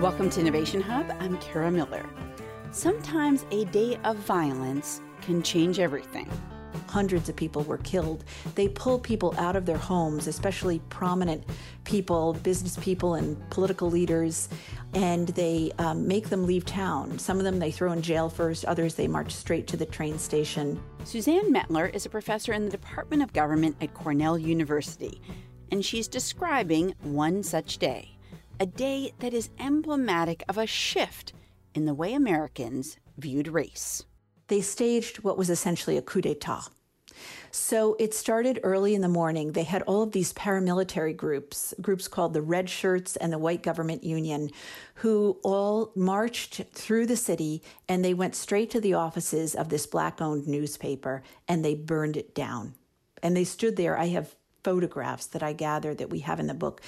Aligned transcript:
Welcome 0.00 0.30
to 0.30 0.40
Innovation 0.40 0.80
Hub. 0.80 1.14
I'm 1.20 1.36
Kara 1.40 1.70
Miller. 1.70 2.08
Sometimes 2.70 3.44
a 3.50 3.66
day 3.66 3.98
of 4.04 4.16
violence 4.16 5.02
can 5.20 5.42
change 5.42 5.78
everything. 5.78 6.26
Hundreds 6.86 7.28
of 7.28 7.36
people 7.36 7.64
were 7.64 7.76
killed. 7.76 8.24
They 8.54 8.68
pull 8.68 8.98
people 8.98 9.34
out 9.36 9.56
of 9.56 9.66
their 9.66 9.76
homes, 9.76 10.26
especially 10.26 10.78
prominent 10.88 11.44
people, 11.84 12.32
business 12.32 12.78
people, 12.78 13.16
and 13.16 13.38
political 13.50 13.90
leaders, 13.90 14.48
and 14.94 15.28
they 15.28 15.70
um, 15.78 16.08
make 16.08 16.30
them 16.30 16.46
leave 16.46 16.64
town. 16.64 17.18
Some 17.18 17.36
of 17.36 17.44
them 17.44 17.58
they 17.58 17.70
throw 17.70 17.92
in 17.92 18.00
jail 18.00 18.30
first, 18.30 18.64
others 18.64 18.94
they 18.94 19.06
march 19.06 19.34
straight 19.34 19.66
to 19.66 19.76
the 19.76 19.84
train 19.84 20.18
station. 20.18 20.82
Suzanne 21.04 21.52
Mettler 21.52 21.94
is 21.94 22.06
a 22.06 22.10
professor 22.10 22.54
in 22.54 22.64
the 22.64 22.70
Department 22.70 23.22
of 23.22 23.34
Government 23.34 23.76
at 23.82 23.92
Cornell 23.92 24.38
University, 24.38 25.20
and 25.70 25.84
she's 25.84 26.08
describing 26.08 26.94
one 27.02 27.42
such 27.42 27.76
day 27.76 28.16
a 28.60 28.66
day 28.66 29.10
that 29.20 29.32
is 29.32 29.48
emblematic 29.58 30.44
of 30.46 30.58
a 30.58 30.66
shift 30.66 31.32
in 31.74 31.86
the 31.86 31.94
way 31.94 32.12
Americans 32.12 32.98
viewed 33.16 33.48
race. 33.48 34.04
They 34.48 34.60
staged 34.60 35.24
what 35.24 35.38
was 35.38 35.48
essentially 35.48 35.96
a 35.96 36.02
coup 36.02 36.20
d'etat. 36.20 36.68
So 37.50 37.96
it 37.98 38.12
started 38.14 38.60
early 38.62 38.94
in 38.94 39.00
the 39.00 39.08
morning. 39.08 39.52
They 39.52 39.62
had 39.62 39.82
all 39.82 40.02
of 40.02 40.12
these 40.12 40.34
paramilitary 40.34 41.16
groups, 41.16 41.72
groups 41.80 42.06
called 42.06 42.34
the 42.34 42.42
Red 42.42 42.68
Shirts 42.68 43.16
and 43.16 43.32
the 43.32 43.38
White 43.38 43.62
Government 43.62 44.04
Union, 44.04 44.50
who 44.96 45.38
all 45.42 45.90
marched 45.96 46.62
through 46.72 47.06
the 47.06 47.16
city 47.16 47.62
and 47.88 48.04
they 48.04 48.14
went 48.14 48.34
straight 48.34 48.70
to 48.70 48.80
the 48.80 48.94
offices 48.94 49.54
of 49.54 49.70
this 49.70 49.86
black 49.86 50.20
owned 50.20 50.46
newspaper 50.46 51.22
and 51.48 51.64
they 51.64 51.74
burned 51.74 52.16
it 52.16 52.34
down. 52.34 52.74
And 53.22 53.34
they 53.34 53.44
stood 53.44 53.76
there. 53.76 53.98
I 53.98 54.08
have 54.08 54.34
photographs 54.62 55.26
that 55.26 55.42
I 55.42 55.52
gathered 55.52 55.98
that 55.98 56.10
we 56.10 56.20
have 56.20 56.40
in 56.40 56.46
the 56.46 56.54
book. 56.54 56.80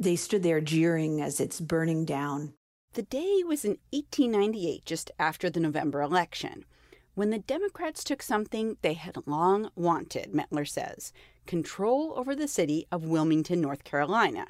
They 0.00 0.16
stood 0.16 0.42
there 0.42 0.60
jeering 0.60 1.20
as 1.20 1.40
it's 1.40 1.60
burning 1.60 2.04
down. 2.04 2.54
The 2.94 3.02
day 3.02 3.42
was 3.46 3.64
in 3.64 3.78
1898, 3.90 4.84
just 4.84 5.10
after 5.18 5.50
the 5.50 5.60
November 5.60 6.02
election, 6.02 6.64
when 7.14 7.30
the 7.30 7.38
Democrats 7.38 8.04
took 8.04 8.22
something 8.22 8.76
they 8.80 8.94
had 8.94 9.26
long 9.26 9.70
wanted, 9.74 10.32
Mettler 10.32 10.68
says 10.68 11.12
control 11.46 12.12
over 12.16 12.36
the 12.36 12.46
city 12.46 12.86
of 12.92 13.04
Wilmington, 13.04 13.60
North 13.60 13.82
Carolina. 13.82 14.46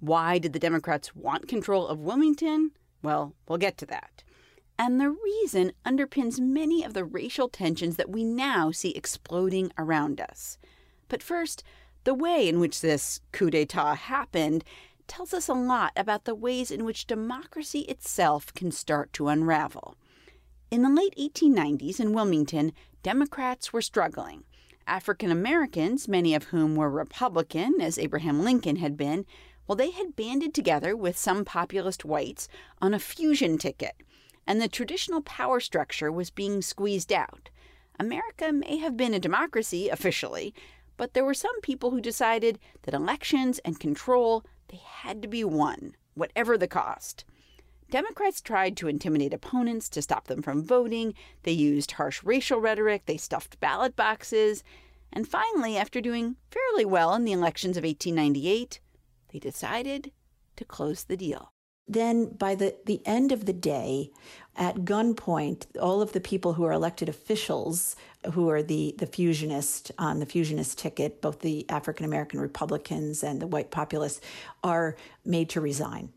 Why 0.00 0.38
did 0.38 0.52
the 0.52 0.58
Democrats 0.58 1.14
want 1.14 1.46
control 1.46 1.86
of 1.86 2.00
Wilmington? 2.00 2.72
Well, 3.02 3.34
we'll 3.46 3.58
get 3.58 3.78
to 3.78 3.86
that. 3.86 4.24
And 4.78 5.00
the 5.00 5.10
reason 5.10 5.72
underpins 5.84 6.40
many 6.40 6.82
of 6.82 6.94
the 6.94 7.04
racial 7.04 7.48
tensions 7.48 7.96
that 7.96 8.10
we 8.10 8.24
now 8.24 8.70
see 8.70 8.90
exploding 8.90 9.70
around 9.78 10.20
us. 10.20 10.58
But 11.08 11.22
first, 11.22 11.62
the 12.04 12.14
way 12.14 12.48
in 12.48 12.60
which 12.60 12.80
this 12.80 13.20
coup 13.32 13.50
d'etat 13.50 13.94
happened 13.94 14.64
tells 15.06 15.34
us 15.34 15.48
a 15.48 15.54
lot 15.54 15.92
about 15.96 16.24
the 16.24 16.34
ways 16.34 16.70
in 16.70 16.84
which 16.84 17.06
democracy 17.06 17.80
itself 17.80 18.54
can 18.54 18.70
start 18.70 19.12
to 19.12 19.28
unravel. 19.28 19.96
In 20.70 20.82
the 20.82 20.88
late 20.88 21.14
1890s 21.18 21.98
in 21.98 22.12
Wilmington, 22.12 22.72
Democrats 23.02 23.72
were 23.72 23.82
struggling. 23.82 24.44
African 24.86 25.30
Americans, 25.30 26.06
many 26.06 26.34
of 26.34 26.44
whom 26.44 26.76
were 26.76 26.90
Republican, 26.90 27.80
as 27.80 27.98
Abraham 27.98 28.42
Lincoln 28.42 28.76
had 28.76 28.96
been, 28.96 29.26
well, 29.66 29.76
they 29.76 29.90
had 29.90 30.16
banded 30.16 30.54
together 30.54 30.96
with 30.96 31.16
some 31.16 31.44
populist 31.44 32.04
whites 32.04 32.48
on 32.80 32.92
a 32.94 32.98
fusion 32.98 33.58
ticket, 33.58 33.94
and 34.46 34.60
the 34.60 34.68
traditional 34.68 35.22
power 35.22 35.60
structure 35.60 36.10
was 36.10 36.30
being 36.30 36.62
squeezed 36.62 37.12
out. 37.12 37.50
America 37.98 38.52
may 38.52 38.78
have 38.78 38.96
been 38.96 39.14
a 39.14 39.20
democracy 39.20 39.88
officially, 39.88 40.54
but 41.00 41.14
there 41.14 41.24
were 41.24 41.32
some 41.32 41.58
people 41.62 41.92
who 41.92 42.00
decided 42.02 42.58
that 42.82 42.92
elections 42.92 43.58
and 43.60 43.80
control 43.80 44.44
they 44.68 44.82
had 44.84 45.22
to 45.22 45.28
be 45.28 45.42
won, 45.42 45.96
whatever 46.12 46.58
the 46.58 46.68
cost. 46.68 47.24
Democrats 47.90 48.42
tried 48.42 48.76
to 48.76 48.86
intimidate 48.86 49.32
opponents 49.32 49.88
to 49.88 50.02
stop 50.02 50.26
them 50.26 50.42
from 50.42 50.62
voting. 50.62 51.14
They 51.44 51.52
used 51.52 51.92
harsh 51.92 52.22
racial 52.22 52.60
rhetoric. 52.60 53.06
They 53.06 53.16
stuffed 53.16 53.58
ballot 53.60 53.96
boxes. 53.96 54.62
And 55.10 55.26
finally, 55.26 55.78
after 55.78 56.02
doing 56.02 56.36
fairly 56.50 56.84
well 56.84 57.14
in 57.14 57.24
the 57.24 57.32
elections 57.32 57.78
of 57.78 57.84
1898, 57.84 58.78
they 59.32 59.38
decided 59.38 60.12
to 60.56 60.66
close 60.66 61.04
the 61.04 61.16
deal. 61.16 61.50
Then, 61.88 62.26
by 62.26 62.54
the, 62.54 62.76
the 62.84 63.00
end 63.04 63.32
of 63.32 63.46
the 63.46 63.52
day, 63.52 64.10
at 64.54 64.84
gunpoint, 64.84 65.66
all 65.80 66.02
of 66.02 66.12
the 66.12 66.20
people 66.20 66.52
who 66.52 66.64
are 66.64 66.72
elected 66.72 67.08
officials, 67.08 67.96
who 68.32 68.50
are 68.50 68.62
the, 68.62 68.94
the 68.98 69.06
fusionist 69.06 69.90
on 69.98 70.20
the 70.20 70.26
fusionist 70.26 70.78
ticket, 70.78 71.20
both 71.20 71.40
the 71.40 71.64
African 71.68 72.04
American 72.04 72.40
Republicans 72.40 73.22
and 73.22 73.40
the 73.40 73.46
white 73.46 73.70
populists, 73.70 74.20
are 74.62 74.96
made 75.24 75.48
to 75.50 75.60
resign. 75.60 76.12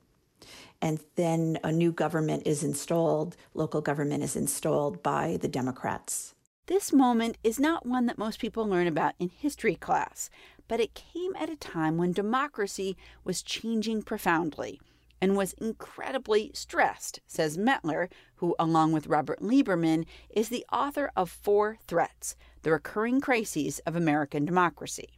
And 0.81 0.99
then 1.15 1.59
a 1.63 1.71
new 1.71 1.93
government 1.93 2.43
is 2.45 2.63
installed, 2.63 3.37
local 3.53 3.79
government 3.79 4.23
is 4.23 4.35
installed 4.35 5.01
by 5.01 5.37
the 5.41 5.47
Democrats. 5.47 6.35
This 6.65 6.91
moment 6.91 7.37
is 7.43 7.59
not 7.59 7.85
one 7.85 8.05
that 8.07 8.17
most 8.17 8.39
people 8.39 8.67
learn 8.67 8.87
about 8.87 9.15
in 9.19 9.29
history 9.29 9.75
class, 9.75 10.29
but 10.67 10.79
it 10.79 10.93
came 10.93 11.35
at 11.37 11.49
a 11.49 11.55
time 11.55 11.97
when 11.97 12.11
democracy 12.11 12.97
was 13.23 13.41
changing 13.41 14.01
profoundly 14.01 14.79
and 15.23 15.37
was 15.37 15.53
incredibly 15.53 16.51
stressed, 16.53 17.21
says 17.25 17.57
Mettler, 17.57 18.09
who, 18.35 18.53
along 18.59 18.91
with 18.91 19.07
Robert 19.07 19.39
Lieberman, 19.39 20.05
is 20.29 20.49
the 20.49 20.65
author 20.69 21.13
of 21.15 21.29
Four 21.29 21.77
Threats 21.87 22.35
The 22.63 22.71
Recurring 22.71 23.21
Crises 23.21 23.79
of 23.85 23.95
American 23.95 24.43
Democracy. 24.43 25.15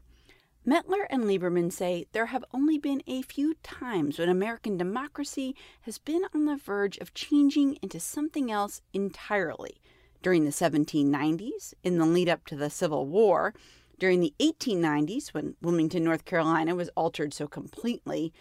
Mettler 0.64 1.08
and 1.10 1.24
Lieberman 1.24 1.74
say 1.74 2.06
there 2.12 2.28
have 2.28 2.46
only 2.54 2.78
been 2.78 3.02
a 3.08 3.24
few 3.24 3.56
times 3.64 4.20
when 4.20 4.30
American 4.30 4.78
democracy 4.78 5.56
has 5.82 5.98
been 5.98 6.22
on 6.36 6.46
the 6.46 6.56
verge 6.56 7.00
of 7.00 7.16
changing 7.16 7.80
into 7.82 8.00
something 8.00 8.52
else 8.52 8.84
entirely. 8.94 9.82
During 10.22 10.46
the 10.46 10.52
1790s, 10.52 11.74
in 11.84 11.98
the 11.98 12.06
lead 12.06 12.30
up 12.30 12.46
to 12.46 12.56
the 12.56 12.70
Civil 12.70 13.08
War, 13.08 13.56
during 13.98 14.20
the 14.20 14.36
1890s, 14.40 15.30
when 15.30 15.56
Wilmington, 15.64 16.04
North 16.04 16.26
Carolina 16.26 16.76
was 16.76 16.92
altered 16.96 17.34
so 17.34 17.48
completely, 17.48 18.34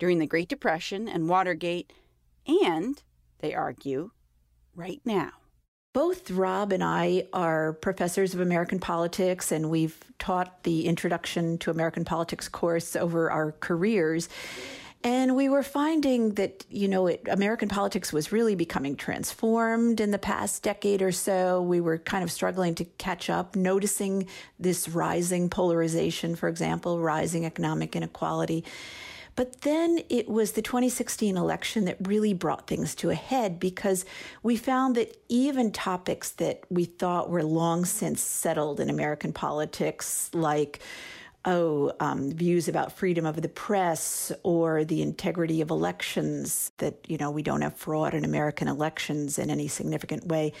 during 0.00 0.18
the 0.18 0.26
Great 0.26 0.48
Depression 0.48 1.08
and 1.08 1.28
Watergate, 1.28 1.92
and, 2.48 3.00
they 3.38 3.54
argue, 3.54 4.10
right 4.74 5.00
now. 5.04 5.30
Both 5.92 6.30
Rob 6.30 6.72
and 6.72 6.82
I 6.82 7.26
are 7.32 7.74
professors 7.74 8.32
of 8.32 8.40
American 8.40 8.80
politics, 8.80 9.52
and 9.52 9.70
we've 9.70 9.96
taught 10.18 10.62
the 10.62 10.86
Introduction 10.86 11.58
to 11.58 11.70
American 11.70 12.04
Politics 12.04 12.48
course 12.48 12.96
over 12.96 13.30
our 13.30 13.52
careers. 13.52 14.28
And 15.02 15.34
we 15.34 15.48
were 15.48 15.62
finding 15.62 16.34
that, 16.34 16.64
you 16.68 16.86
know, 16.86 17.06
it, 17.06 17.26
American 17.28 17.68
politics 17.68 18.12
was 18.12 18.32
really 18.32 18.54
becoming 18.54 18.96
transformed 18.96 19.98
in 19.98 20.10
the 20.10 20.18
past 20.18 20.62
decade 20.62 21.02
or 21.02 21.10
so. 21.10 21.62
We 21.62 21.80
were 21.80 21.98
kind 21.98 22.22
of 22.22 22.30
struggling 22.30 22.74
to 22.76 22.84
catch 22.84 23.30
up, 23.30 23.56
noticing 23.56 24.28
this 24.58 24.88
rising 24.88 25.48
polarization, 25.48 26.36
for 26.36 26.48
example, 26.48 27.00
rising 27.00 27.46
economic 27.46 27.96
inequality. 27.96 28.64
But 29.36 29.62
then 29.62 30.00
it 30.08 30.28
was 30.28 30.52
the 30.52 30.62
2016 30.62 31.36
election 31.36 31.84
that 31.86 31.96
really 32.00 32.34
brought 32.34 32.66
things 32.66 32.94
to 32.96 33.10
a 33.10 33.14
head 33.14 33.58
because 33.58 34.04
we 34.42 34.56
found 34.56 34.94
that 34.96 35.16
even 35.28 35.72
topics 35.72 36.30
that 36.32 36.60
we 36.68 36.84
thought 36.84 37.30
were 37.30 37.42
long 37.42 37.84
since 37.84 38.20
settled 38.20 38.80
in 38.80 38.90
American 38.90 39.32
politics, 39.32 40.30
like 40.32 40.80
oh, 41.44 41.92
um, 42.00 42.30
views 42.32 42.68
about 42.68 42.92
freedom 42.92 43.24
of 43.24 43.40
the 43.40 43.48
press 43.48 44.30
or 44.42 44.84
the 44.84 45.02
integrity 45.02 45.60
of 45.60 45.70
elections, 45.70 46.70
that, 46.78 46.98
you 47.08 47.16
know, 47.16 47.30
we 47.30 47.42
don't 47.42 47.62
have 47.62 47.76
fraud 47.76 48.14
in 48.14 48.24
American 48.24 48.68
elections 48.68 49.38
in 49.38 49.50
any 49.50 49.68
significant 49.68 50.26
way. 50.26 50.52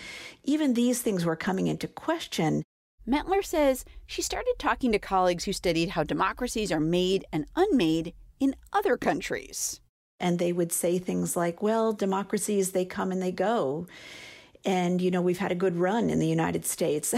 Even 0.44 0.74
these 0.74 1.02
things 1.02 1.24
were 1.24 1.36
coming 1.36 1.66
into 1.66 1.86
question. 1.86 2.62
Mettler 3.06 3.44
says 3.44 3.84
she 4.06 4.22
started 4.22 4.54
talking 4.58 4.92
to 4.92 4.98
colleagues 4.98 5.44
who 5.44 5.52
studied 5.52 5.90
how 5.90 6.02
democracies 6.02 6.72
are 6.72 6.80
made 6.80 7.24
and 7.32 7.46
unmade 7.56 8.14
in 8.40 8.56
other 8.72 8.96
countries. 8.96 9.80
And 10.18 10.38
they 10.38 10.52
would 10.52 10.72
say 10.72 10.98
things 10.98 11.36
like, 11.36 11.62
well, 11.62 11.92
democracies, 11.92 12.72
they 12.72 12.84
come 12.84 13.12
and 13.12 13.22
they 13.22 13.32
go. 13.32 13.86
And, 14.64 15.00
you 15.00 15.10
know, 15.10 15.22
we've 15.22 15.38
had 15.38 15.52
a 15.52 15.54
good 15.54 15.76
run 15.76 16.10
in 16.10 16.18
the 16.18 16.26
United 16.26 16.66
States. 16.66 17.14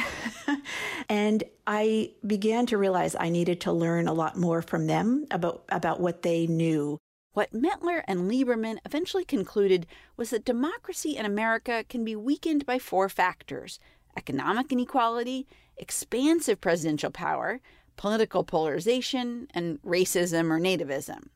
and 1.08 1.42
I 1.66 2.12
began 2.24 2.66
to 2.66 2.78
realize 2.78 3.16
I 3.18 3.30
needed 3.30 3.60
to 3.62 3.72
learn 3.72 4.06
a 4.06 4.12
lot 4.12 4.36
more 4.36 4.62
from 4.62 4.86
them 4.86 5.26
about, 5.30 5.64
about 5.68 5.98
what 5.98 6.22
they 6.22 6.46
knew. 6.46 6.98
What 7.32 7.52
Mettler 7.52 8.02
and 8.06 8.30
Lieberman 8.30 8.78
eventually 8.84 9.24
concluded 9.24 9.86
was 10.16 10.30
that 10.30 10.44
democracy 10.44 11.16
in 11.16 11.24
America 11.24 11.84
can 11.88 12.04
be 12.04 12.14
weakened 12.14 12.66
by 12.66 12.78
four 12.78 13.08
factors 13.08 13.80
economic 14.14 14.70
inequality, 14.70 15.46
expansive 15.78 16.60
presidential 16.60 17.10
power, 17.10 17.60
political 18.02 18.42
polarization, 18.42 19.46
and 19.54 19.80
racism 19.82 20.50
or 20.50 20.58
nativism. 20.58 21.28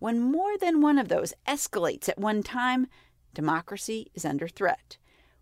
When 0.00 0.18
more 0.18 0.58
than 0.58 0.80
one 0.80 0.98
of 0.98 1.06
those 1.06 1.34
escalates 1.46 2.08
at 2.08 2.18
one 2.18 2.42
time, 2.42 2.88
democracy 3.32 4.10
is 4.12 4.24
under 4.24 4.48
threat. 4.48 4.96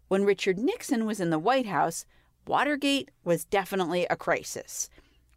When 0.08 0.26
Richard 0.26 0.58
Nixon 0.58 1.06
was 1.06 1.20
in 1.20 1.30
the 1.30 1.38
White 1.38 1.64
House, 1.64 2.04
Watergate 2.46 3.10
was 3.24 3.46
definitely 3.46 4.04
a 4.04 4.14
crisis. 4.14 4.90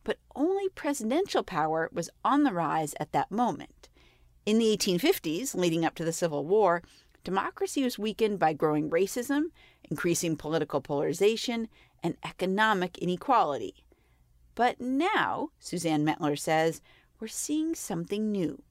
But 0.03 0.17
only 0.35 0.67
presidential 0.67 1.43
power 1.43 1.89
was 1.93 2.09
on 2.25 2.43
the 2.43 2.51
rise 2.51 2.93
at 2.99 3.13
that 3.13 3.31
moment. 3.31 3.87
In 4.45 4.57
the 4.57 4.75
1850s, 4.75 5.55
leading 5.55 5.85
up 5.85 5.95
to 5.95 6.03
the 6.03 6.11
Civil 6.11 6.45
War, 6.45 6.83
democracy 7.23 7.85
was 7.85 7.97
weakened 7.97 8.37
by 8.37 8.51
growing 8.51 8.89
racism, 8.89 9.43
increasing 9.89 10.35
political 10.35 10.81
polarization, 10.81 11.69
and 12.03 12.17
economic 12.25 12.97
inequality. 12.97 13.84
But 14.55 14.79
now, 14.79 15.49
Suzanne 15.59 16.05
Mettler 16.05 16.39
says, 16.39 16.81
we're 17.19 17.27
seeing 17.27 17.75
something 17.75 18.31
new. 18.31 18.61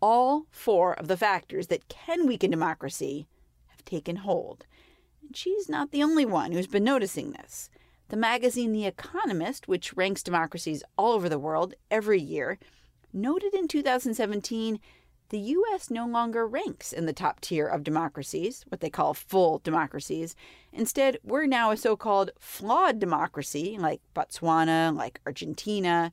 All 0.00 0.46
four 0.50 0.94
of 0.94 1.08
the 1.08 1.16
factors 1.16 1.68
that 1.68 1.88
can 1.88 2.26
weaken 2.26 2.50
democracy 2.50 3.26
have 3.68 3.84
taken 3.84 4.16
hold. 4.16 4.64
And 5.22 5.36
she's 5.36 5.68
not 5.68 5.90
the 5.90 6.02
only 6.02 6.24
one 6.24 6.52
who's 6.52 6.66
been 6.66 6.84
noticing 6.84 7.32
this. 7.32 7.70
The 8.08 8.16
magazine 8.16 8.72
The 8.72 8.86
Economist, 8.86 9.68
which 9.68 9.96
ranks 9.96 10.22
democracies 10.22 10.82
all 10.96 11.12
over 11.12 11.28
the 11.28 11.38
world 11.38 11.74
every 11.90 12.20
year, 12.20 12.58
noted 13.12 13.54
in 13.54 13.68
2017 13.68 14.80
the 15.30 15.38
U.S. 15.38 15.90
no 15.90 16.06
longer 16.06 16.46
ranks 16.46 16.92
in 16.92 17.06
the 17.06 17.12
top 17.12 17.40
tier 17.40 17.66
of 17.66 17.84
democracies, 17.84 18.64
what 18.68 18.80
they 18.80 18.90
call 18.90 19.12
full 19.12 19.58
democracies. 19.58 20.34
Instead, 20.72 21.18
we're 21.22 21.46
now 21.46 21.70
a 21.70 21.76
so 21.76 21.96
called 21.96 22.30
flawed 22.38 22.98
democracy, 22.98 23.76
like 23.78 24.00
Botswana, 24.14 24.94
like 24.96 25.20
Argentina. 25.26 26.12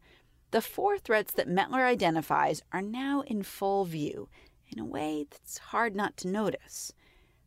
The 0.51 0.62
four 0.62 0.97
threats 0.97 1.33
that 1.33 1.50
Mettler 1.50 1.85
identifies 1.85 2.62
are 2.73 2.81
now 2.81 3.21
in 3.21 3.44
full 3.44 3.85
view 3.85 4.27
in 4.69 4.79
a 4.79 4.85
way 4.85 5.25
that's 5.29 5.57
hard 5.57 5.95
not 5.95 6.17
to 6.17 6.27
notice. 6.27 6.94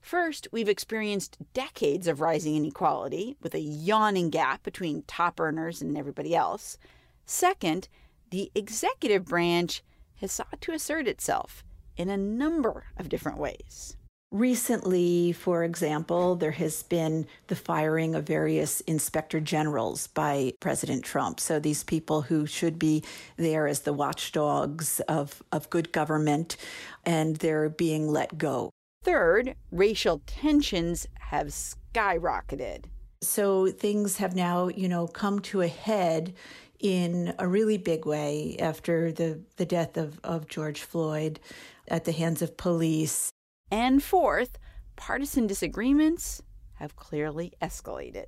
First, 0.00 0.48
we've 0.52 0.68
experienced 0.68 1.36
decades 1.52 2.06
of 2.06 2.20
rising 2.20 2.56
inequality 2.56 3.36
with 3.42 3.54
a 3.54 3.60
yawning 3.60 4.30
gap 4.30 4.62
between 4.62 5.02
top 5.02 5.38
earners 5.38 5.82
and 5.82 5.98
everybody 5.98 6.34
else. 6.34 6.78
Second, 7.26 7.88
the 8.30 8.50
executive 8.54 9.26
branch 9.26 9.82
has 10.20 10.32
sought 10.32 10.60
to 10.60 10.72
assert 10.72 11.08
itself 11.08 11.64
in 11.96 12.08
a 12.08 12.16
number 12.16 12.84
of 12.96 13.08
different 13.08 13.38
ways. 13.38 13.96
Recently, 14.30 15.32
for 15.32 15.64
example, 15.64 16.36
there 16.36 16.50
has 16.50 16.82
been 16.82 17.26
the 17.46 17.56
firing 17.56 18.14
of 18.14 18.26
various 18.26 18.82
inspector 18.82 19.40
generals 19.40 20.08
by 20.08 20.52
President 20.60 21.02
Trump. 21.02 21.40
So 21.40 21.58
these 21.58 21.82
people 21.82 22.20
who 22.20 22.44
should 22.44 22.78
be 22.78 23.02
there 23.38 23.66
as 23.66 23.80
the 23.80 23.94
watchdogs 23.94 25.00
of, 25.08 25.42
of 25.50 25.70
good 25.70 25.92
government, 25.92 26.58
and 27.06 27.36
they're 27.36 27.70
being 27.70 28.08
let 28.08 28.36
go. 28.36 28.70
Third, 29.02 29.54
racial 29.72 30.20
tensions 30.26 31.06
have 31.18 31.46
skyrocketed. 31.46 32.84
So 33.22 33.68
things 33.68 34.18
have 34.18 34.36
now, 34.36 34.68
you 34.68 34.88
know, 34.88 35.06
come 35.06 35.38
to 35.40 35.62
a 35.62 35.68
head 35.68 36.34
in 36.80 37.34
a 37.38 37.46
really 37.46 37.78
big 37.78 38.06
way 38.06 38.56
after 38.58 39.12
the, 39.12 39.40
the 39.56 39.66
death 39.66 39.96
of, 39.96 40.20
of 40.22 40.46
George 40.48 40.80
Floyd 40.80 41.40
at 41.88 42.04
the 42.04 42.12
hands 42.12 42.42
of 42.42 42.56
police. 42.56 43.30
And 43.70 44.02
fourth, 44.02 44.58
partisan 44.96 45.46
disagreements 45.46 46.42
have 46.74 46.96
clearly 46.96 47.52
escalated. 47.60 48.26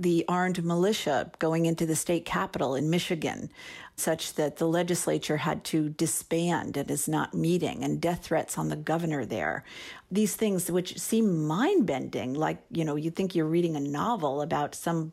The 0.00 0.24
armed 0.28 0.64
militia 0.64 1.32
going 1.40 1.66
into 1.66 1.84
the 1.84 1.96
state 1.96 2.24
capitol 2.24 2.76
in 2.76 2.88
Michigan, 2.88 3.50
such 3.96 4.34
that 4.34 4.58
the 4.58 4.68
legislature 4.68 5.38
had 5.38 5.64
to 5.64 5.88
disband 5.88 6.76
and 6.76 6.88
is 6.88 7.08
not 7.08 7.34
meeting, 7.34 7.82
and 7.82 8.00
death 8.00 8.22
threats 8.22 8.56
on 8.56 8.68
the 8.68 8.76
governor 8.76 9.24
there. 9.24 9.64
These 10.08 10.36
things, 10.36 10.70
which 10.70 11.00
seem 11.00 11.48
mind 11.48 11.86
bending, 11.86 12.34
like, 12.34 12.62
you 12.70 12.84
know, 12.84 12.94
you 12.94 13.10
think 13.10 13.34
you're 13.34 13.46
reading 13.46 13.74
a 13.74 13.80
novel 13.80 14.40
about 14.40 14.76
some 14.76 15.12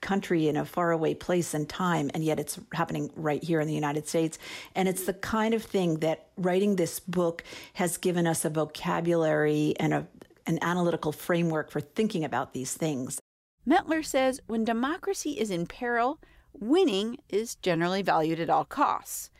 country 0.00 0.48
in 0.48 0.56
a 0.56 0.64
faraway 0.64 1.14
place 1.14 1.54
and 1.54 1.68
time, 1.68 2.10
and 2.14 2.24
yet 2.24 2.40
it's 2.40 2.58
happening 2.72 3.10
right 3.16 3.42
here 3.42 3.60
in 3.60 3.68
the 3.68 3.74
United 3.74 4.08
States. 4.08 4.38
And 4.74 4.88
it's 4.88 5.04
the 5.04 5.14
kind 5.14 5.54
of 5.54 5.62
thing 5.62 6.00
that 6.00 6.28
writing 6.36 6.76
this 6.76 7.00
book 7.00 7.44
has 7.74 7.96
given 7.96 8.26
us 8.26 8.44
a 8.44 8.50
vocabulary 8.50 9.74
and 9.78 9.94
a, 9.94 10.06
an 10.46 10.58
analytical 10.62 11.12
framework 11.12 11.70
for 11.70 11.80
thinking 11.80 12.24
about 12.24 12.52
these 12.52 12.74
things. 12.74 13.20
Mettler 13.66 14.04
says 14.04 14.40
when 14.46 14.64
democracy 14.64 15.38
is 15.38 15.50
in 15.50 15.66
peril, 15.66 16.18
winning 16.52 17.18
is 17.28 17.54
generally 17.56 18.02
valued 18.02 18.40
at 18.40 18.50
all 18.50 18.64
costs. 18.64 19.30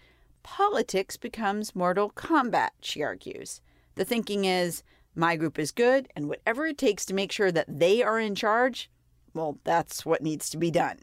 Politics 0.43 1.17
becomes 1.17 1.75
mortal 1.75 2.11
combat, 2.11 2.73
she 2.81 3.03
argues. 3.03 3.61
The 3.95 4.05
thinking 4.05 4.45
is 4.45 4.83
my 5.15 5.37
group 5.37 5.59
is 5.59 5.73
good, 5.73 6.09
and 6.15 6.29
whatever 6.29 6.67
it 6.67 6.79
takes 6.79 7.05
to 7.07 7.15
make 7.15 7.33
sure 7.33 7.51
that 7.51 7.67
they 7.69 8.03
are 8.03 8.19
in 8.19 8.35
charge, 8.35 8.91
well, 9.35 9.59
that's 9.65 10.05
what 10.05 10.23
needs 10.23 10.51
to 10.51 10.57
be 10.59 10.71
done. 10.71 10.99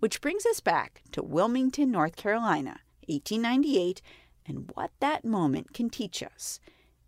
Which 0.00 0.20
brings 0.20 0.46
us 0.46 0.60
back 0.60 1.02
to 1.12 1.22
Wilmington, 1.22 1.90
North 1.90 2.16
Carolina, 2.16 2.80
1898, 3.08 4.00
and 4.46 4.70
what 4.74 4.90
that 5.00 5.24
moment 5.24 5.74
can 5.74 5.90
teach 5.90 6.22
us. 6.22 6.60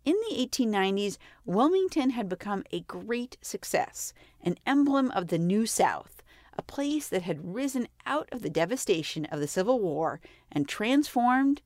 In 0.03 0.15
the 0.29 0.35
1890s, 0.35 1.17
Wilmington 1.45 2.11
had 2.11 2.27
become 2.27 2.63
a 2.71 2.81
great 2.81 3.37
success, 3.41 4.13
an 4.41 4.57
emblem 4.65 5.11
of 5.11 5.27
the 5.27 5.37
New 5.37 5.65
South, 5.65 6.23
a 6.57 6.63
place 6.63 7.07
that 7.07 7.21
had 7.21 7.53
risen 7.53 7.87
out 8.05 8.27
of 8.31 8.41
the 8.41 8.49
devastation 8.49 9.25
of 9.25 9.39
the 9.39 9.47
Civil 9.47 9.79
War 9.79 10.19
and 10.51 10.67
transformed 10.67 11.61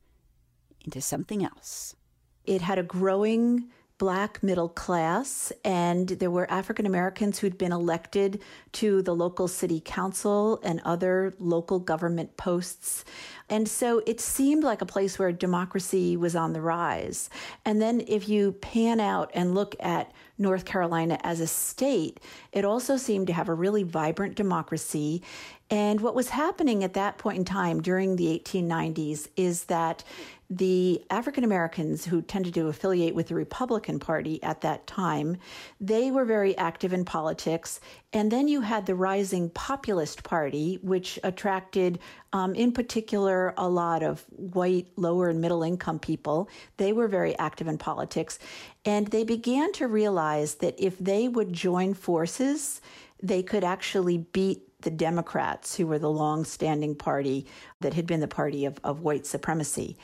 into 0.82 1.02
something 1.02 1.44
else. 1.44 1.96
It 2.44 2.62
had 2.62 2.78
a 2.78 2.84
growing 2.84 3.70
black 3.98 4.44
middle 4.44 4.68
class, 4.68 5.54
and 5.64 6.10
there 6.10 6.32
were 6.32 6.50
African 6.52 6.86
Americans 6.86 7.40
who'd 7.40 7.58
been 7.58 7.72
elected 7.72 8.42
to 8.74 9.02
the 9.02 9.16
local 9.16 9.48
city 9.48 9.82
council 9.84 10.60
and 10.64 10.82
other 10.84 11.34
local 11.40 11.80
government 11.80 12.36
posts. 12.36 13.06
And 13.50 13.68
so 13.68 14.02
it 14.06 14.20
seemed 14.20 14.64
like 14.64 14.82
a 14.82 14.86
place 14.86 15.18
where 15.18 15.32
democracy 15.32 16.18
was 16.18 16.36
on 16.36 16.54
the 16.54 16.62
rise. 16.62 17.30
And 17.64 17.82
then 17.82 18.04
if 18.08 18.28
you 18.28 18.54
pan 18.54 19.00
out 19.00 19.32
and 19.34 19.54
look 19.54 19.76
at 19.80 20.12
North 20.38 20.66
Carolina 20.66 21.18
as 21.24 21.40
a 21.40 21.48
state, 21.48 22.20
it 22.52 22.66
also 22.66 22.98
seemed 22.98 23.28
to 23.28 23.34
have 23.34 23.48
a 23.48 23.54
really 23.54 23.84
vibrant 23.84 24.36
democracy. 24.36 25.22
And 25.70 26.02
what 26.02 26.16
was 26.16 26.30
happening 26.30 26.84
at 26.84 26.94
that 26.94 27.18
point 27.18 27.38
in 27.38 27.46
time 27.46 27.82
during 27.82 28.16
the 28.16 28.40
1890s 28.40 29.30
is 29.38 29.66
that 29.66 30.04
the 30.50 31.04
African 31.10 31.44
Americans 31.44 32.06
who 32.06 32.22
tended 32.22 32.54
to 32.54 32.68
affiliate 32.68 33.16
with 33.16 33.28
the 33.28 33.36
Republican 33.36 34.00
Party 34.00 34.42
at 34.44 34.62
that 34.62 34.86
time, 34.86 35.38
they 35.82 36.12
were 36.12 36.26
very 36.26 36.56
active 36.58 36.94
in 36.94 37.04
politics. 37.04 37.80
And 38.14 38.32
then 38.32 38.48
you 38.48 38.62
had 38.62 38.86
the 38.86 38.96
rising 38.96 39.50
populist 39.50 40.24
party, 40.24 40.80
which 40.82 41.20
attracted, 41.24 42.00
um, 42.32 42.54
in 42.54 42.72
particular, 42.72 43.54
a 43.58 43.68
lot 43.68 44.04
of 44.04 44.24
white, 44.30 44.88
lower 44.96 45.30
and 45.30 45.42
middle 45.42 45.64
income 45.64 46.00
people. 46.00 46.50
They 46.78 46.94
were 46.94 47.08
very 47.08 47.38
active 47.40 47.68
in 47.68 47.78
politics. 47.78 48.38
And 48.86 49.08
they 49.08 49.24
began 49.24 49.72
to 49.74 49.88
realize 49.88 50.56
that 50.56 50.76
if 50.78 51.00
they 51.00 51.28
would 51.28 51.54
join 51.54 51.96
forces, 51.96 52.82
they 53.22 53.42
could 53.42 53.64
actually 53.64 54.20
beat 54.20 54.62
the 54.86 54.92
Democrats, 54.92 55.76
who 55.76 55.86
were 55.86 56.00
the 56.00 56.10
long 56.10 56.46
standing 56.46 56.96
party 56.96 57.46
that 57.82 57.94
had 57.94 58.08
been 58.08 58.22
the 58.22 58.28
party 58.28 58.64
of, 58.64 58.80
of 58.86 59.02
white 59.02 59.26
supremacy. 59.26 59.98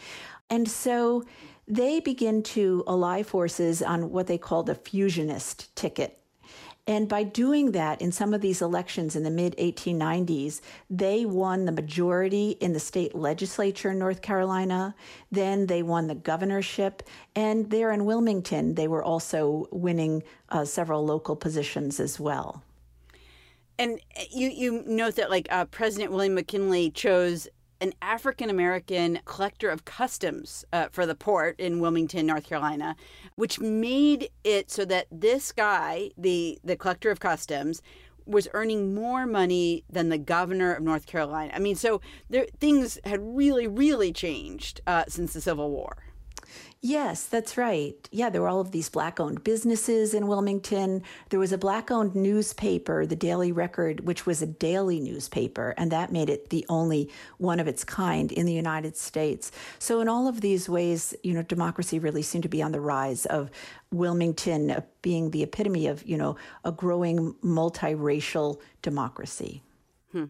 And 0.49 0.69
so 0.69 1.23
they 1.65 2.01
begin 2.01 2.43
to 2.43 2.83
ally 2.85 3.23
forces 3.23 3.81
on 3.81 4.11
what 4.11 4.27
they 4.27 4.37
call 4.37 4.63
the 4.63 4.75
fusionist 4.75 5.73
ticket. 5.75 6.17
And 6.87 7.07
by 7.07 7.23
doing 7.23 7.71
that 7.73 8.01
in 8.01 8.11
some 8.11 8.33
of 8.33 8.41
these 8.41 8.61
elections 8.61 9.15
in 9.15 9.23
the 9.23 9.29
mid 9.29 9.55
1890s, 9.57 10.61
they 10.89 11.25
won 11.25 11.65
the 11.65 11.71
majority 11.71 12.51
in 12.59 12.73
the 12.73 12.79
state 12.79 13.13
legislature 13.13 13.91
in 13.91 13.99
North 13.99 14.21
Carolina. 14.21 14.95
Then 15.31 15.67
they 15.67 15.83
won 15.83 16.07
the 16.07 16.15
governorship. 16.15 17.03
And 17.35 17.69
there 17.69 17.91
in 17.91 18.05
Wilmington, 18.05 18.73
they 18.73 18.87
were 18.87 19.03
also 19.03 19.67
winning 19.71 20.23
uh, 20.49 20.65
several 20.65 21.05
local 21.05 21.35
positions 21.35 21.99
as 21.99 22.19
well. 22.19 22.63
And 23.81 23.99
you, 24.29 24.49
you 24.49 24.83
note 24.85 25.15
that 25.15 25.31
like 25.31 25.47
uh, 25.49 25.65
President 25.65 26.11
William 26.11 26.35
McKinley 26.35 26.91
chose 26.91 27.47
an 27.79 27.93
African 27.99 28.47
American 28.47 29.19
collector 29.25 29.71
of 29.71 29.85
customs 29.85 30.63
uh, 30.71 30.89
for 30.91 31.07
the 31.07 31.15
port 31.15 31.59
in 31.59 31.79
Wilmington, 31.79 32.27
North 32.27 32.43
Carolina, 32.43 32.95
which 33.37 33.59
made 33.59 34.29
it 34.43 34.69
so 34.69 34.85
that 34.85 35.07
this 35.11 35.51
guy, 35.51 36.11
the 36.15 36.59
the 36.63 36.75
collector 36.75 37.09
of 37.09 37.19
customs, 37.19 37.81
was 38.27 38.47
earning 38.53 38.93
more 38.93 39.25
money 39.25 39.83
than 39.89 40.09
the 40.09 40.19
governor 40.19 40.75
of 40.75 40.83
North 40.83 41.07
Carolina. 41.07 41.51
I 41.55 41.57
mean, 41.57 41.75
so 41.75 42.01
there, 42.29 42.45
things 42.59 42.99
had 43.03 43.19
really, 43.35 43.65
really 43.65 44.13
changed 44.13 44.81
uh, 44.85 45.05
since 45.07 45.33
the 45.33 45.41
Civil 45.41 45.71
War. 45.71 45.97
Yes, 46.83 47.25
that's 47.27 47.57
right. 47.57 48.09
Yeah, 48.11 48.31
there 48.31 48.41
were 48.41 48.47
all 48.47 48.59
of 48.59 48.71
these 48.71 48.89
black 48.89 49.19
owned 49.19 49.43
businesses 49.43 50.15
in 50.15 50.25
Wilmington. 50.25 51.03
There 51.29 51.39
was 51.39 51.51
a 51.51 51.57
black 51.57 51.91
owned 51.91 52.15
newspaper, 52.15 53.05
the 53.05 53.15
Daily 53.15 53.51
Record, 53.51 53.99
which 54.07 54.25
was 54.25 54.41
a 54.41 54.47
daily 54.47 54.99
newspaper, 54.99 55.75
and 55.77 55.91
that 55.91 56.11
made 56.11 56.27
it 56.27 56.49
the 56.49 56.65
only 56.69 57.07
one 57.37 57.59
of 57.59 57.67
its 57.67 57.83
kind 57.83 58.31
in 58.31 58.47
the 58.47 58.53
United 58.53 58.97
States. 58.97 59.51
So, 59.77 60.01
in 60.01 60.09
all 60.09 60.27
of 60.27 60.41
these 60.41 60.67
ways, 60.67 61.13
you 61.21 61.35
know, 61.35 61.43
democracy 61.43 61.99
really 61.99 62.23
seemed 62.23 62.43
to 62.43 62.49
be 62.49 62.63
on 62.63 62.71
the 62.71 62.81
rise 62.81 63.27
of 63.27 63.51
Wilmington 63.91 64.71
uh, 64.71 64.81
being 65.03 65.29
the 65.29 65.43
epitome 65.43 65.85
of, 65.85 66.03
you 66.07 66.17
know, 66.17 66.35
a 66.65 66.71
growing 66.71 67.35
multiracial 67.43 68.59
democracy. 68.81 69.61
Hmm. 70.13 70.25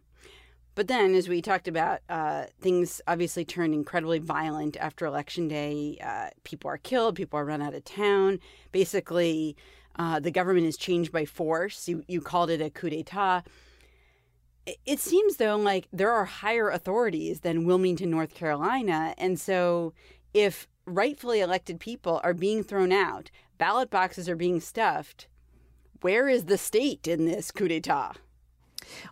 But 0.82 0.88
then, 0.88 1.14
as 1.14 1.30
we 1.30 1.44
talked 1.44 1.68
about, 1.68 2.00
uh, 2.10 2.46
things 2.60 3.02
obviously 3.06 3.46
turned 3.46 3.76
incredibly 3.76 4.18
violent 4.18 4.78
after 4.78 5.06
Election 5.06 5.48
Day. 5.48 6.00
Uh, 6.04 6.32
people 6.44 6.72
are 6.72 6.80
killed, 6.80 7.16
people 7.16 7.38
are 7.38 7.46
run 7.46 7.62
out 7.62 7.76
of 7.76 7.86
town. 7.86 8.40
Basically, 8.72 9.56
uh, 10.00 10.20
the 10.20 10.32
government 10.32 10.66
is 10.66 10.78
changed 10.78 11.12
by 11.12 11.24
force. 11.24 11.88
You, 11.88 12.04
you 12.08 12.20
called 12.20 12.50
it 12.50 12.62
a 12.62 12.72
coup 12.72 12.90
d'etat. 12.90 13.44
It 14.88 14.98
seems, 14.98 15.38
though, 15.38 15.56
like 15.56 15.88
there 15.94 16.12
are 16.12 16.26
higher 16.26 16.72
authorities 16.72 17.42
than 17.42 17.66
Wilmington, 17.66 18.10
North 18.10 18.34
Carolina. 18.34 19.14
And 19.20 19.40
so, 19.40 19.94
if 20.34 20.68
rightfully 20.88 21.42
elected 21.42 21.80
people 21.80 22.20
are 22.24 22.34
being 22.34 22.64
thrown 22.64 22.92
out, 22.92 23.30
ballot 23.60 23.92
boxes 23.92 24.28
are 24.28 24.36
being 24.36 24.60
stuffed, 24.60 25.28
where 26.02 26.28
is 26.28 26.46
the 26.46 26.58
state 26.58 27.08
in 27.08 27.26
this 27.26 27.52
coup 27.52 27.68
d'etat? 27.68 28.14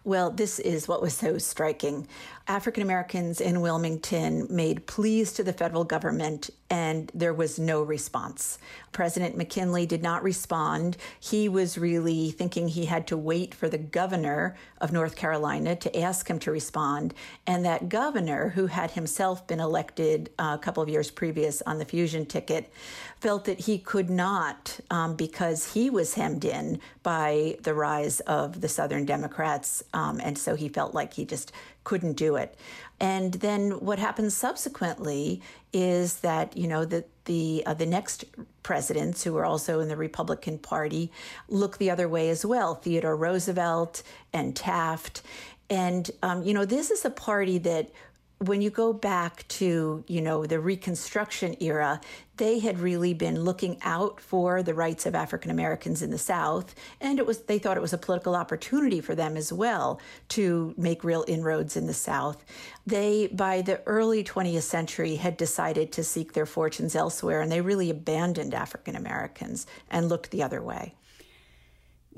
Well, 0.03 0.31
this 0.31 0.59
is 0.59 0.87
what 0.87 1.01
was 1.01 1.13
so 1.13 1.37
striking. 1.37 2.07
African 2.49 2.81
Americans 2.81 3.39
in 3.39 3.61
Wilmington 3.61 4.47
made 4.49 4.87
pleas 4.87 5.31
to 5.33 5.43
the 5.43 5.53
federal 5.53 5.83
government, 5.83 6.49
and 6.71 7.11
there 7.13 7.33
was 7.33 7.59
no 7.59 7.83
response. 7.83 8.57
President 8.91 9.37
McKinley 9.37 9.85
did 9.85 10.01
not 10.01 10.23
respond. 10.23 10.97
He 11.19 11.47
was 11.47 11.77
really 11.77 12.31
thinking 12.31 12.67
he 12.67 12.85
had 12.85 13.05
to 13.07 13.17
wait 13.17 13.53
for 13.53 13.69
the 13.69 13.77
governor 13.77 14.55
of 14.81 14.91
North 14.91 15.15
Carolina 15.15 15.75
to 15.75 15.99
ask 15.99 16.27
him 16.27 16.39
to 16.39 16.51
respond. 16.51 17.13
And 17.45 17.63
that 17.65 17.87
governor, 17.87 18.49
who 18.49 18.65
had 18.65 18.91
himself 18.91 19.45
been 19.45 19.59
elected 19.59 20.31
uh, 20.39 20.57
a 20.59 20.63
couple 20.63 20.81
of 20.81 20.89
years 20.89 21.11
previous 21.11 21.61
on 21.61 21.77
the 21.77 21.85
fusion 21.85 22.25
ticket, 22.25 22.73
felt 23.19 23.45
that 23.45 23.59
he 23.59 23.77
could 23.77 24.09
not 24.09 24.79
um, 24.89 25.15
because 25.15 25.73
he 25.73 25.91
was 25.91 26.15
hemmed 26.15 26.45
in 26.45 26.79
by 27.03 27.57
the 27.61 27.75
rise 27.75 28.21
of 28.21 28.61
the 28.61 28.69
Southern 28.69 29.05
Democrats. 29.05 29.83
Um, 29.93 30.19
and 30.23 30.35
so 30.35 30.55
he 30.55 30.67
felt 30.67 30.95
like 30.95 31.13
he 31.13 31.25
just 31.25 31.51
couldn't 31.83 32.13
do 32.13 32.35
it. 32.35 32.55
And 32.99 33.35
then 33.35 33.71
what 33.71 33.99
happens 33.99 34.35
subsequently 34.35 35.41
is 35.71 36.17
that 36.17 36.57
you 36.57 36.67
know 36.67 36.85
that 36.85 37.07
the 37.25 37.63
uh, 37.65 37.73
the 37.73 37.85
next 37.85 38.25
presidents 38.63 39.23
who 39.23 39.33
were 39.33 39.45
also 39.45 39.79
in 39.79 39.87
the 39.87 39.95
Republican 39.95 40.57
Party 40.57 41.11
look 41.47 41.77
the 41.77 41.89
other 41.89 42.09
way 42.09 42.29
as 42.29 42.45
well. 42.45 42.75
Theodore 42.75 43.15
Roosevelt 43.15 44.03
and 44.33 44.55
Taft, 44.55 45.21
and 45.69 46.11
um, 46.21 46.43
you 46.43 46.53
know 46.53 46.65
this 46.65 46.91
is 46.91 47.05
a 47.05 47.09
party 47.09 47.57
that 47.59 47.91
when 48.39 48.61
you 48.61 48.69
go 48.69 48.93
back 48.93 49.45
to 49.47 50.03
you 50.07 50.21
know 50.21 50.45
the 50.45 50.59
reconstruction 50.59 51.55
era 51.59 51.99
they 52.37 52.59
had 52.59 52.79
really 52.79 53.13
been 53.13 53.41
looking 53.41 53.77
out 53.81 54.21
for 54.21 54.63
the 54.63 54.73
rights 54.73 55.05
of 55.05 55.13
african 55.13 55.51
americans 55.51 56.01
in 56.01 56.09
the 56.09 56.17
south 56.17 56.73
and 57.01 57.19
it 57.19 57.25
was 57.25 57.39
they 57.43 57.59
thought 57.59 57.75
it 57.75 57.81
was 57.81 57.93
a 57.93 57.97
political 57.97 58.35
opportunity 58.35 59.01
for 59.01 59.13
them 59.13 59.35
as 59.35 59.51
well 59.51 59.99
to 60.29 60.73
make 60.77 61.03
real 61.03 61.25
inroads 61.27 61.75
in 61.75 61.87
the 61.87 61.93
south. 61.93 62.43
They 62.85 63.27
by 63.27 63.61
the 63.61 63.81
early 63.85 64.23
20th 64.23 64.63
century 64.63 65.15
had 65.15 65.37
decided 65.37 65.91
to 65.93 66.03
seek 66.03 66.33
their 66.33 66.45
fortunes 66.45 66.95
elsewhere 66.95 67.41
and 67.41 67.51
they 67.51 67.61
really 67.61 67.89
abandoned 67.89 68.53
african 68.53 68.95
americans 68.95 69.67
and 69.89 70.09
looked 70.09 70.31
the 70.31 70.43
other 70.43 70.61
way 70.61 70.95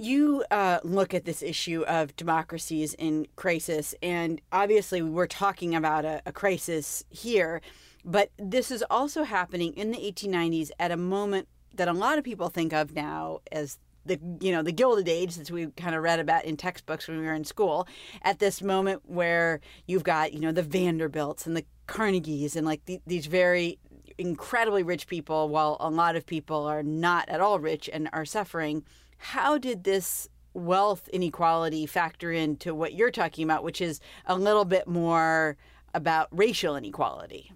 you 0.02 0.44
uh, 0.50 0.80
look 0.84 1.14
at 1.14 1.26
this 1.26 1.44
issue 1.44 1.84
of 1.84 2.16
democracies 2.16 2.96
in 2.96 3.28
crisis, 3.36 3.94
and 4.02 4.42
obviously 4.52 5.02
we're 5.02 5.28
talking 5.28 5.76
about 5.76 6.06
a, 6.06 6.22
a 6.26 6.32
crisis 6.32 7.04
here, 7.10 7.62
but 8.04 8.32
this 8.40 8.72
is 8.72 8.84
also 8.90 9.24
happening 9.24 9.74
in 9.74 9.92
the 9.92 9.98
1890s 9.98 10.72
at 10.80 10.92
a 10.92 10.98
moment 10.98 11.48
that 11.76 11.88
a 11.88 11.94
lot 11.94 12.18
of 12.18 12.24
people 12.24 12.50
think 12.50 12.74
of 12.74 12.96
now 12.96 13.40
as 13.52 13.78
the 14.04 14.20
you 14.40 14.52
know 14.52 14.64
the 14.64 14.72
Gilded 14.72 15.08
Age 15.08 15.36
that 15.36 15.52
we 15.52 15.68
kind 15.68 15.96
of 15.96 16.02
read 16.02 16.20
about 16.20 16.46
in 16.46 16.58
textbooks 16.58 17.08
when 17.08 17.20
we 17.20 17.26
were 17.26 17.36
in 17.36 17.46
school. 17.46 17.88
At 18.24 18.40
this 18.40 18.62
moment 18.62 19.04
where 19.06 19.62
you've 19.86 20.04
got 20.04 20.34
you 20.34 20.40
know 20.40 20.52
the 20.52 20.64
Vanderbilts 20.64 21.46
and 21.46 21.56
the 21.56 21.66
Carnegies 21.88 22.56
and 22.56 22.66
like 22.66 22.84
the, 22.86 23.00
these 23.06 23.28
very 23.28 23.78
incredibly 24.18 24.84
rich 24.84 25.08
people, 25.08 25.50
while 25.50 25.78
a 25.80 25.90
lot 25.90 26.16
of 26.16 26.26
people 26.26 26.66
are 26.66 26.84
not 26.84 27.30
at 27.30 27.42
all 27.42 27.60
rich 27.60 27.90
and 27.92 28.10
are 28.14 28.26
suffering 28.26 28.84
how 29.22 29.58
did 29.58 29.84
this 29.84 30.28
wealth 30.54 31.08
inequality 31.10 31.86
factor 31.86 32.32
into 32.32 32.74
what 32.74 32.94
you're 32.94 33.12
talking 33.12 33.44
about, 33.44 33.64
which 33.64 33.80
is 33.80 34.02
a 34.26 34.36
little 34.36 34.66
bit 34.66 34.88
more 34.88 35.58
about 35.94 36.28
racial 36.32 36.76
inequality? 36.76 37.52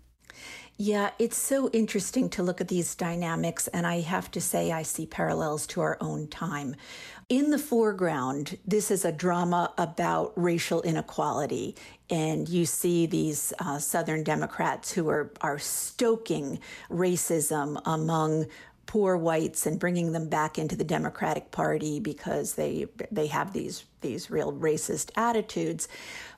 Yeah, 0.77 1.11
it's 1.19 1.37
so 1.37 1.69
interesting 1.69 2.29
to 2.31 2.43
look 2.43 2.59
at 2.59 2.67
these 2.67 2.95
dynamics, 2.95 3.67
and 3.67 3.87
I 3.87 4.01
have 4.01 4.29
to 4.31 4.41
say, 4.41 4.73
I 4.73 4.83
see 4.83 5.05
parallels 5.05 5.65
to 5.67 5.81
our 5.81 5.97
own 6.01 6.27
time. 6.27 6.75
In 7.29 7.49
the 7.49 7.57
foreground, 7.57 8.57
this 8.65 8.91
is 8.91 9.05
a 9.05 9.11
drama 9.11 9.73
about 9.77 10.33
racial 10.35 10.81
inequality. 10.81 11.75
And 12.09 12.47
you 12.47 12.65
see 12.65 13.05
these 13.05 13.53
uh, 13.57 13.79
Southern 13.79 14.23
Democrats 14.23 14.91
who 14.91 15.09
are, 15.09 15.31
are 15.41 15.57
stoking 15.57 16.59
racism 16.91 17.81
among 17.85 18.45
poor 18.85 19.17
whites 19.17 19.65
and 19.65 19.79
bringing 19.79 20.11
them 20.11 20.29
back 20.29 20.57
into 20.57 20.75
the 20.75 20.83
Democratic 20.83 21.51
Party 21.51 21.99
because 21.99 22.55
they 22.55 22.87
they 23.11 23.27
have 23.27 23.53
these 23.53 23.85
these 24.01 24.29
real 24.29 24.53
racist 24.53 25.11
attitudes. 25.15 25.87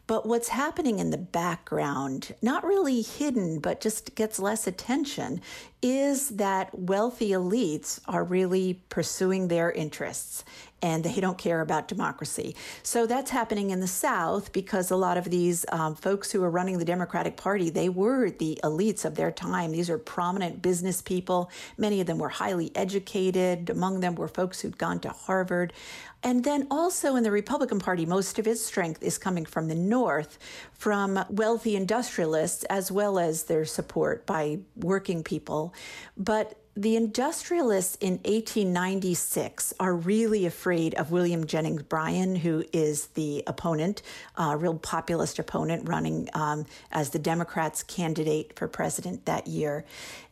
But 0.07 0.25
what's 0.25 0.47
happening 0.47 0.99
in 0.99 1.09
the 1.09 1.17
background, 1.17 2.33
not 2.41 2.63
really 2.63 3.01
hidden, 3.01 3.59
but 3.59 3.81
just 3.81 4.15
gets 4.15 4.39
less 4.39 4.65
attention, 4.65 5.41
is 5.81 6.29
that 6.29 6.77
wealthy 6.77 7.29
elites 7.29 7.99
are 8.07 8.23
really 8.23 8.81
pursuing 8.89 9.47
their 9.47 9.71
interests 9.71 10.43
and 10.81 11.03
they 11.03 11.19
don't 11.19 11.37
care 11.37 11.61
about 11.61 11.87
democracy. 11.87 12.55
So 12.83 13.07
that's 13.07 13.31
happening 13.31 13.71
in 13.71 13.79
the 13.79 13.87
South 13.87 14.53
because 14.53 14.91
a 14.91 14.95
lot 14.95 15.17
of 15.17 15.25
these 15.25 15.65
um, 15.71 15.95
folks 15.95 16.31
who 16.31 16.43
are 16.43 16.49
running 16.49 16.77
the 16.77 16.85
Democratic 16.85 17.35
Party, 17.35 17.69
they 17.69 17.89
were 17.89 18.29
the 18.29 18.59
elites 18.63 19.03
of 19.03 19.15
their 19.15 19.31
time. 19.31 19.71
These 19.71 19.89
are 19.89 19.97
prominent 19.97 20.61
business 20.61 21.01
people. 21.01 21.49
Many 21.77 21.99
of 21.99 22.07
them 22.07 22.19
were 22.19 22.29
highly 22.29 22.71
educated. 22.75 23.69
Among 23.69 24.01
them 24.01 24.15
were 24.15 24.27
folks 24.27 24.61
who'd 24.61 24.77
gone 24.77 24.99
to 24.99 25.09
Harvard. 25.09 25.73
And 26.23 26.43
then 26.43 26.67
also 26.69 27.15
in 27.15 27.23
the 27.23 27.31
Republican 27.31 27.79
Party, 27.79 28.05
most 28.05 28.37
of 28.39 28.47
its 28.47 28.61
strength 28.61 29.03
is 29.03 29.17
coming 29.17 29.45
from 29.45 29.67
the 29.67 29.75
North, 29.75 30.39
from 30.73 31.23
wealthy 31.29 31.75
industrialists, 31.75 32.63
as 32.65 32.91
well 32.91 33.19
as 33.19 33.43
their 33.43 33.65
support 33.65 34.25
by 34.25 34.59
working 34.75 35.23
people. 35.23 35.66
But 36.15 36.57
the 36.77 36.95
industrialists 36.95 37.95
in 37.95 38.13
1896 38.17 39.73
are 39.79 39.95
really 39.95 40.45
afraid 40.45 40.93
of 40.93 41.09
William 41.09 41.47
Jennings 41.47 41.81
Bryan, 41.81 42.35
who 42.35 42.63
is 42.71 43.07
the 43.07 43.43
opponent, 43.47 44.03
a 44.37 44.43
uh, 44.43 44.55
real 44.55 44.75
populist 44.75 45.39
opponent 45.39 45.89
running 45.89 46.29
um, 46.35 46.67
as 46.91 47.09
the 47.09 47.17
Democrats' 47.17 47.81
candidate 47.81 48.53
for 48.55 48.67
president 48.67 49.25
that 49.25 49.47
year. 49.47 49.85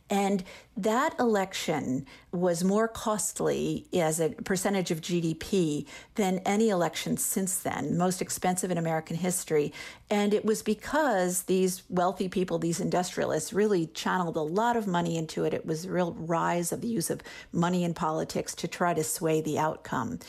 And 0.08 0.44
that 0.76 1.18
election 1.18 2.06
was 2.32 2.62
more 2.62 2.86
costly 2.86 3.86
as 3.94 4.20
a 4.20 4.30
percentage 4.30 4.90
of 4.90 5.00
GDP 5.00 5.86
than 6.14 6.38
any 6.40 6.68
election 6.68 7.16
since 7.16 7.58
then, 7.58 7.96
most 7.96 8.20
expensive 8.20 8.70
in 8.70 8.78
American 8.78 9.16
history. 9.16 9.72
And 10.10 10.34
it 10.34 10.44
was 10.44 10.62
because 10.62 11.44
these 11.44 11.82
wealthy 11.88 12.28
people, 12.28 12.58
these 12.58 12.78
industrialists, 12.78 13.52
really 13.52 13.86
channeled 13.86 14.36
a 14.36 14.42
lot 14.42 14.76
of 14.76 14.86
money 14.86 15.16
into 15.16 15.44
it. 15.44 15.54
It 15.54 15.66
was 15.66 15.86
a 15.86 15.90
real 15.90 16.12
rise 16.12 16.72
of 16.72 16.82
the 16.82 16.88
use 16.88 17.10
of 17.10 17.22
money 17.52 17.82
in 17.82 17.94
politics 17.94 18.54
to 18.56 18.68
try 18.68 18.94
to 18.94 19.02
sway 19.02 19.40
the 19.40 19.58
outcome. 19.58 20.20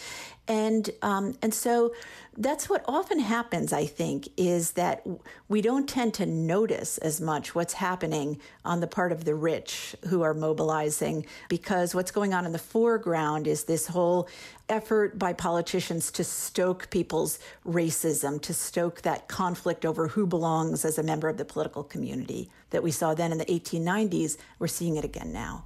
And 0.47 0.89
um, 1.01 1.35
and 1.41 1.53
so 1.53 1.93
that's 2.37 2.69
what 2.69 2.85
often 2.87 3.19
happens, 3.19 3.73
I 3.73 3.85
think, 3.85 4.29
is 4.37 4.71
that 4.73 5.05
we 5.49 5.61
don't 5.61 5.89
tend 5.89 6.13
to 6.15 6.25
notice 6.25 6.99
as 6.99 7.19
much 7.19 7.55
what's 7.55 7.73
happening 7.73 8.39
on 8.63 8.79
the 8.79 8.87
part 8.87 9.11
of 9.11 9.25
the 9.25 9.33
rich 9.33 9.95
who 10.07 10.21
are 10.21 10.35
mobilizing 10.35 11.25
because 11.49 11.95
what's 11.95 12.11
going 12.11 12.35
on 12.35 12.45
in 12.45 12.51
the 12.51 12.59
foreground 12.59 13.47
is 13.47 13.63
this 13.63 13.87
whole 13.87 14.29
effort 14.69 15.17
by 15.17 15.33
politicians 15.33 16.11
to 16.11 16.23
stoke 16.23 16.89
people's 16.91 17.39
racism, 17.65 18.39
to 18.43 18.53
stoke 18.53 19.01
that 19.01 19.27
conflict 19.27 19.83
over 19.83 20.07
who 20.07 20.27
belongs 20.27 20.85
as 20.85 20.99
a 20.99 21.03
member 21.03 21.27
of 21.27 21.37
the 21.37 21.45
political 21.45 21.83
community 21.83 22.51
that 22.69 22.83
we 22.83 22.91
saw 22.91 23.15
then 23.15 23.31
in 23.31 23.39
the 23.39 23.45
1890s. 23.45 24.37
We're 24.59 24.67
seeing 24.67 24.95
it 24.95 25.03
again 25.03 25.33
now. 25.33 25.65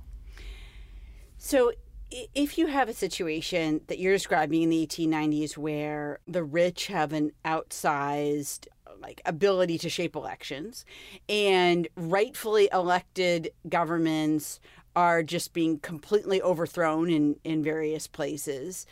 So 1.38 1.74
if 2.12 2.58
you 2.58 2.68
have 2.68 2.90
a 2.90 2.94
situation 2.94 3.82
that 3.88 4.00
you're 4.00 4.14
describing 4.14 4.64
in 4.64 4.70
the 4.70 4.86
1890s 4.86 5.58
where 5.58 6.20
the 6.28 6.44
rich 6.44 6.88
have 6.88 7.14
an 7.14 7.32
outsized 7.46 8.68
like 9.00 9.22
ability 9.26 9.78
to 9.78 9.90
shape 9.90 10.16
elections 10.16 10.86
and 11.30 11.88
rightfully 11.96 12.70
elected 12.72 13.52
governments 13.70 14.60
are 14.96 15.24
just 15.24 15.54
being 15.54 15.80
completely 15.80 16.42
overthrown 16.42 17.10
in 17.10 17.36
in 17.44 17.64
various 17.64 18.08
places 18.08 18.86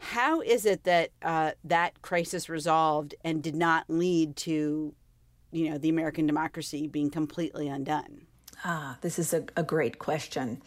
how 0.00 0.40
is 0.40 0.66
it 0.66 0.82
that 0.82 1.10
uh, 1.22 1.52
that 1.62 2.02
crisis 2.02 2.48
resolved 2.48 3.14
and 3.24 3.42
did 3.42 3.54
not 3.54 3.84
lead 3.88 4.34
to 4.34 4.94
you 5.52 5.70
know 5.70 5.78
the 5.78 5.90
american 5.90 6.26
democracy 6.26 6.88
being 6.88 7.10
completely 7.10 7.68
undone? 7.68 8.22
Ah 8.64 8.96
this 9.02 9.18
is 9.18 9.32
a, 9.32 9.44
a 9.56 9.62
great 9.62 9.98
question 9.98 10.62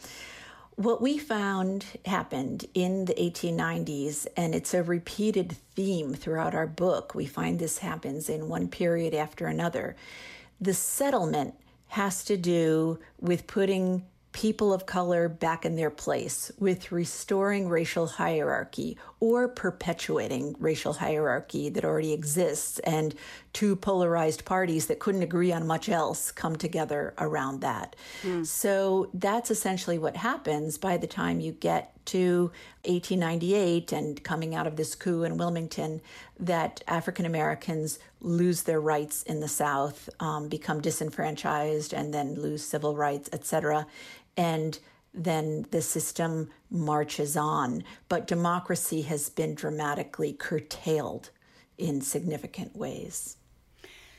What 0.75 1.01
we 1.01 1.17
found 1.17 1.85
happened 2.05 2.65
in 2.73 3.05
the 3.05 3.13
1890s, 3.13 4.27
and 4.35 4.53
it's 4.53 4.73
a 4.73 4.83
repeated 4.83 5.55
theme 5.73 6.13
throughout 6.13 6.53
our 6.53 6.67
book. 6.67 7.15
We 7.15 7.25
find 7.25 7.59
this 7.59 7.77
happens 7.77 8.27
in 8.27 8.49
one 8.49 8.67
period 8.67 9.13
after 9.13 9.47
another. 9.47 9.95
The 10.59 10.73
settlement 10.73 11.53
has 11.87 12.25
to 12.25 12.35
do 12.35 12.99
with 13.21 13.47
putting 13.47 14.03
people 14.35 14.73
of 14.73 14.85
color 14.85 15.29
back 15.29 15.63
in 15.63 15.77
their 15.77 15.89
place, 15.89 16.51
with 16.59 16.91
restoring 16.91 17.69
racial 17.69 18.05
hierarchy 18.05 18.97
or 19.21 19.47
perpetuating 19.47 20.53
racial 20.59 20.91
hierarchy 20.91 21.69
that 21.69 21.85
already 21.85 22.11
exists, 22.11 22.79
and 22.79 23.15
two 23.53 23.77
polarized 23.77 24.43
parties 24.43 24.87
that 24.87 24.99
couldn't 24.99 25.23
agree 25.23 25.53
on 25.53 25.65
much 25.65 25.87
else 25.87 26.31
come 26.31 26.57
together 26.57 27.13
around 27.17 27.61
that. 27.61 27.95
Mm. 28.23 28.45
So 28.45 29.09
that's 29.13 29.51
essentially 29.51 29.97
what 29.97 30.17
happens 30.17 30.77
by 30.77 30.97
the 30.97 31.07
time 31.07 31.39
you 31.39 31.53
get 31.53 31.93
to 32.07 32.51
1898 32.83 33.93
and 33.93 34.21
coming 34.21 34.53
out 34.53 34.67
of 34.67 34.75
this 34.75 34.95
coup 34.95 35.23
in 35.23 35.37
Wilmington 35.37 36.01
that 36.37 36.83
African 36.89 37.25
Americans 37.25 37.99
lose 38.19 38.63
their 38.63 38.81
rights 38.81 39.23
in 39.23 39.39
the 39.39 39.47
South, 39.47 40.09
um, 40.19 40.49
become 40.49 40.81
disenfranchised, 40.81 41.93
and 41.93 42.13
then 42.13 42.35
lose 42.35 42.63
civil 42.63 42.97
rights, 42.97 43.29
etc 43.31 43.87
and 44.37 44.79
then 45.13 45.65
the 45.71 45.81
system 45.81 46.49
marches 46.69 47.37
on. 47.37 47.83
But 48.09 48.27
democracy 48.27 49.03
has 49.03 49.29
been 49.29 49.55
dramatically 49.55 50.33
curtailed 50.33 51.31
in 51.77 52.01
significant 52.01 52.75
ways. 52.75 53.37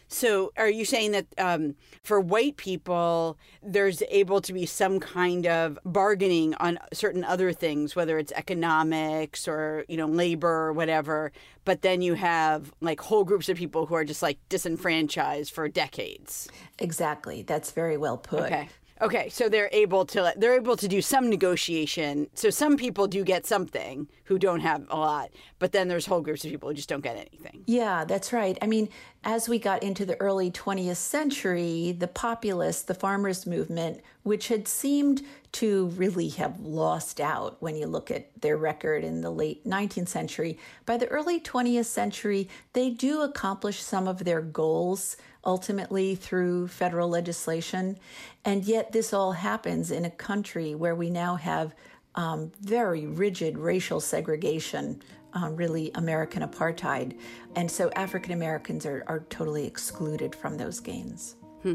So, 0.09 0.53
are 0.57 0.71
you 0.71 0.85
saying 0.85 1.13
that 1.13 1.27
um, 1.37 1.75
for 2.05 2.21
white 2.21 2.57
people, 2.57 3.37
there's 3.61 4.05
able 4.09 4.41
to 4.43 4.53
be 4.53 4.65
some 4.65 5.01
kind 5.01 5.49
of 5.49 5.81
bargaining 5.85 6.55
on 6.55 6.79
certain 6.93 7.25
other 7.25 7.53
things, 7.53 7.97
whether 7.97 8.17
it's 8.17 8.31
economics 8.33 9.49
or 9.49 9.85
you 9.89 9.97
know 9.97 10.07
labor 10.07 10.69
or 10.69 10.73
whatever, 10.73 11.33
but 11.65 11.83
then 11.83 12.03
you 12.03 12.15
have 12.15 12.73
like 12.81 13.01
whole 13.01 13.25
groups 13.25 13.49
of 13.49 13.57
people 13.57 13.87
who 13.87 13.97
are 13.97 14.05
just 14.05 14.23
like 14.23 14.39
disenfranchised 14.49 15.53
for 15.53 15.69
decades? 15.69 16.49
Exactly. 16.79 17.43
That's 17.43 17.73
very 17.73 17.97
well 17.97 18.17
put. 18.17 18.45
Okay. 18.45 18.69
Okay, 19.01 19.29
so 19.29 19.49
they're 19.49 19.69
able 19.73 20.07
to 20.07 20.33
they're 20.37 20.57
able 20.57 20.77
to 20.77 20.89
do 20.89 21.03
some 21.03 21.29
negotiation. 21.29 22.29
So 22.35 22.49
some 22.49 22.77
people 22.77 23.07
do 23.07 23.25
get 23.25 23.45
something 23.45 24.09
who 24.27 24.39
don't 24.39 24.61
have 24.61 24.87
a 24.91 24.97
lot, 24.97 25.31
but 25.59 25.73
then 25.73 25.89
there's 25.89 26.05
whole 26.05 26.21
groups 26.21 26.45
of 26.45 26.51
people 26.51 26.69
who 26.69 26.75
just 26.75 26.89
don't 26.89 27.03
get 27.03 27.17
anything. 27.17 27.63
Yeah, 27.67 28.05
that's 28.05 28.33
right. 28.33 28.59
I 28.61 28.67
mean, 28.67 28.89
as 29.25 29.49
we 29.49 29.59
got 29.59 29.83
into 29.83 30.05
the 30.05 30.21
early 30.21 30.51
20th 30.51 30.97
century, 30.97 31.97
the 31.97 32.09
populists, 32.09 32.83
the 32.83 32.95
farmers 32.95 33.47
movement, 33.47 34.01
which 34.25 34.49
had 34.49 34.67
seemed 34.67 35.23
to 35.53 35.87
really 35.91 36.29
have 36.31 36.59
lost 36.61 37.21
out 37.21 37.57
when 37.63 37.77
you 37.77 37.87
look 37.87 38.11
at 38.11 38.29
their 38.41 38.57
record 38.57 39.05
in 39.05 39.21
the 39.21 39.31
late 39.31 39.65
19th 39.65 40.09
century, 40.09 40.59
by 40.85 40.97
the 40.97 41.07
early 41.07 41.41
20th 41.41 41.87
century, 41.87 42.49
they 42.73 42.91
do 42.91 43.23
accomplish 43.23 43.81
some 43.81 44.09
of 44.09 44.25
their 44.25 44.43
goals 44.43 45.17
ultimately 45.45 46.17
through 46.17 46.67
federal 46.67 47.09
legislation. 47.09 47.97
And 48.45 48.65
yet, 48.65 48.91
this 48.91 49.13
all 49.13 49.33
happens 49.33 49.93
in 49.93 50.05
a 50.05 50.11
country 50.11 50.75
where 50.75 50.97
we 50.97 51.09
now 51.09 51.37
have 51.37 51.75
um, 52.17 52.51
very 52.61 53.07
rigid 53.07 53.59
racial 53.59 54.01
segregation, 54.01 55.03
um, 55.35 55.55
really 55.55 55.91
American 55.95 56.43
apartheid. 56.43 57.19
And 57.55 57.71
so 57.71 57.91
African 57.91 58.33
Americans 58.33 58.87
are, 58.87 59.05
are 59.07 59.21
totally 59.31 59.67
excluded 59.67 60.35
from 60.35 60.57
those 60.57 60.81
gains. 60.81 61.37
Hmm. 61.63 61.75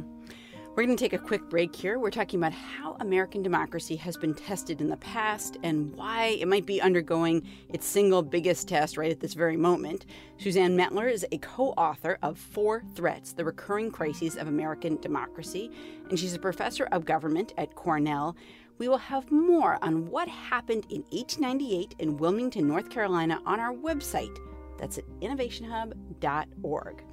We're 0.74 0.86
going 0.86 0.96
to 0.96 1.04
take 1.04 1.12
a 1.12 1.18
quick 1.18 1.50
break 1.50 1.76
here. 1.76 2.00
We're 2.00 2.12
talking 2.12 2.40
about 2.40 2.54
how 2.54 2.96
American 3.02 3.44
democracy 3.44 3.98
has 3.98 4.16
been 4.16 4.34
tested 4.34 4.80
in 4.80 4.88
the 4.88 4.96
past 4.96 5.58
and 5.64 5.94
why 5.98 6.38
it 6.40 6.48
might 6.48 6.66
be 6.66 6.80
undergoing 6.80 7.46
its 7.68 7.86
single 7.86 8.22
biggest 8.22 8.70
test 8.70 8.96
right 8.96 9.12
at 9.12 9.20
this 9.20 9.34
very 9.34 9.58
moment. 9.58 10.06
Suzanne 10.38 10.78
Mettler 10.78 11.12
is 11.12 11.26
a 11.34 11.38
co 11.40 11.72
author 11.72 12.18
of 12.24 12.38
Four 12.38 12.84
Threats 12.96 13.34
The 13.34 13.44
Recurring 13.44 13.92
Crises 13.92 14.38
of 14.38 14.48
American 14.48 14.96
Democracy, 15.02 15.72
and 16.10 16.18
she's 16.18 16.36
a 16.36 16.40
professor 16.40 16.86
of 16.94 17.04
government 17.04 17.54
at 17.58 17.75
Cornell. 17.75 18.38
We 18.81 18.87
will 18.87 18.98
have 18.98 19.31
more 19.31 19.77
on 19.83 20.07
what 20.07 20.27
happened 20.27 20.87
in 20.89 21.03
1898 21.11 21.94
in 22.00 22.17
Wilmington, 22.17 22.67
North 22.67 22.89
Carolina 22.89 23.39
on 23.46 23.59
our 23.59 23.75
website. 23.75 24.35
That's 24.79 24.98
at 24.98 25.03
innovationhub.org. 25.20 27.03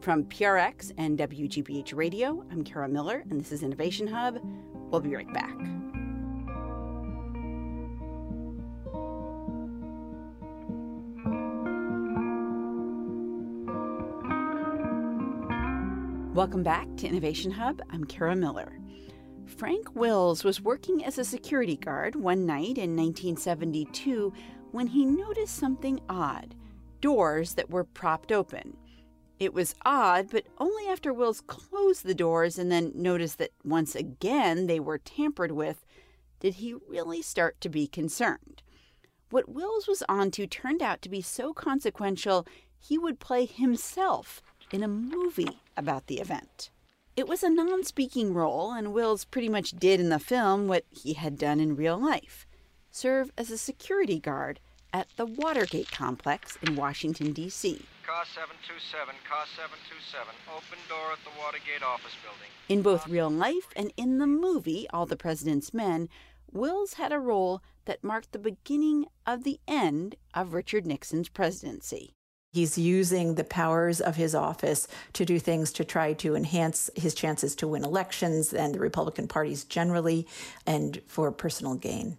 From 0.00 0.22
PRX 0.26 0.92
and 0.98 1.18
WGBH 1.18 1.96
Radio, 1.96 2.44
I'm 2.52 2.62
Kara 2.62 2.88
Miller, 2.88 3.24
and 3.28 3.40
this 3.40 3.50
is 3.50 3.64
Innovation 3.64 4.06
Hub. 4.06 4.38
We'll 4.92 5.00
be 5.00 5.16
right 5.16 5.32
back. 5.34 5.56
Welcome 16.36 16.62
back 16.62 16.86
to 16.98 17.08
Innovation 17.08 17.50
Hub. 17.50 17.82
I'm 17.90 18.04
Kara 18.04 18.36
Miller. 18.36 18.78
Frank 19.46 19.94
Wills 19.94 20.44
was 20.44 20.60
working 20.60 21.04
as 21.04 21.18
a 21.18 21.24
security 21.24 21.76
guard 21.76 22.16
one 22.16 22.44
night 22.46 22.78
in 22.78 22.96
1972 22.96 24.32
when 24.72 24.88
he 24.88 25.04
noticed 25.04 25.54
something 25.54 26.00
odd 26.08 26.54
doors 27.00 27.54
that 27.54 27.70
were 27.70 27.84
propped 27.84 28.32
open. 28.32 28.76
It 29.38 29.54
was 29.54 29.74
odd, 29.84 30.30
but 30.30 30.46
only 30.58 30.88
after 30.88 31.12
Wills 31.12 31.40
closed 31.40 32.04
the 32.04 32.14
doors 32.14 32.58
and 32.58 32.72
then 32.72 32.92
noticed 32.94 33.38
that 33.38 33.52
once 33.64 33.94
again 33.94 34.66
they 34.66 34.80
were 34.80 34.98
tampered 34.98 35.52
with 35.52 35.84
did 36.40 36.54
he 36.54 36.74
really 36.88 37.22
start 37.22 37.60
to 37.60 37.68
be 37.68 37.86
concerned. 37.86 38.62
What 39.30 39.48
Wills 39.48 39.86
was 39.86 40.02
onto 40.08 40.46
turned 40.46 40.82
out 40.82 41.02
to 41.02 41.08
be 41.08 41.20
so 41.20 41.52
consequential 41.52 42.46
he 42.78 42.98
would 42.98 43.20
play 43.20 43.46
himself 43.46 44.42
in 44.72 44.82
a 44.82 44.88
movie 44.88 45.60
about 45.76 46.06
the 46.08 46.20
event. 46.20 46.70
It 47.16 47.26
was 47.26 47.42
a 47.42 47.48
non 47.48 47.82
speaking 47.82 48.34
role, 48.34 48.72
and 48.72 48.92
Wills 48.92 49.24
pretty 49.24 49.48
much 49.48 49.70
did 49.70 50.00
in 50.00 50.10
the 50.10 50.18
film 50.18 50.68
what 50.68 50.84
he 50.90 51.14
had 51.14 51.38
done 51.38 51.60
in 51.60 51.74
real 51.74 51.96
life 51.98 52.46
serve 52.90 53.30
as 53.38 53.50
a 53.50 53.56
security 53.56 54.18
guard 54.18 54.60
at 54.92 55.08
the 55.16 55.24
Watergate 55.24 55.90
complex 55.90 56.58
in 56.62 56.76
Washington, 56.76 57.32
D.C. 57.32 57.82
Car 58.06 58.24
727, 58.34 59.14
car 59.28 59.44
727, 59.56 60.28
open 60.54 60.78
door 60.88 61.12
at 61.12 61.24
the 61.24 61.38
Watergate 61.38 61.82
office 61.82 62.14
building. 62.22 62.48
In 62.68 62.82
both 62.82 63.08
real 63.08 63.30
life 63.30 63.68
and 63.74 63.92
in 63.96 64.18
the 64.18 64.26
movie 64.26 64.86
All 64.90 65.06
the 65.06 65.16
President's 65.16 65.72
Men, 65.72 66.10
Wills 66.52 66.94
had 66.94 67.12
a 67.12 67.18
role 67.18 67.62
that 67.86 68.04
marked 68.04 68.32
the 68.32 68.38
beginning 68.38 69.06
of 69.26 69.44
the 69.44 69.58
end 69.66 70.16
of 70.34 70.52
Richard 70.52 70.86
Nixon's 70.86 71.30
presidency. 71.30 72.15
He's 72.56 72.78
using 72.78 73.34
the 73.34 73.44
powers 73.44 74.00
of 74.00 74.16
his 74.16 74.34
office 74.34 74.88
to 75.12 75.26
do 75.26 75.38
things 75.38 75.70
to 75.72 75.84
try 75.84 76.14
to 76.14 76.34
enhance 76.34 76.88
his 76.96 77.14
chances 77.14 77.54
to 77.56 77.68
win 77.68 77.84
elections 77.84 78.54
and 78.54 78.74
the 78.74 78.78
Republican 78.78 79.28
parties 79.28 79.62
generally, 79.62 80.26
and 80.66 81.02
for 81.06 81.30
personal 81.32 81.74
gain. 81.74 82.16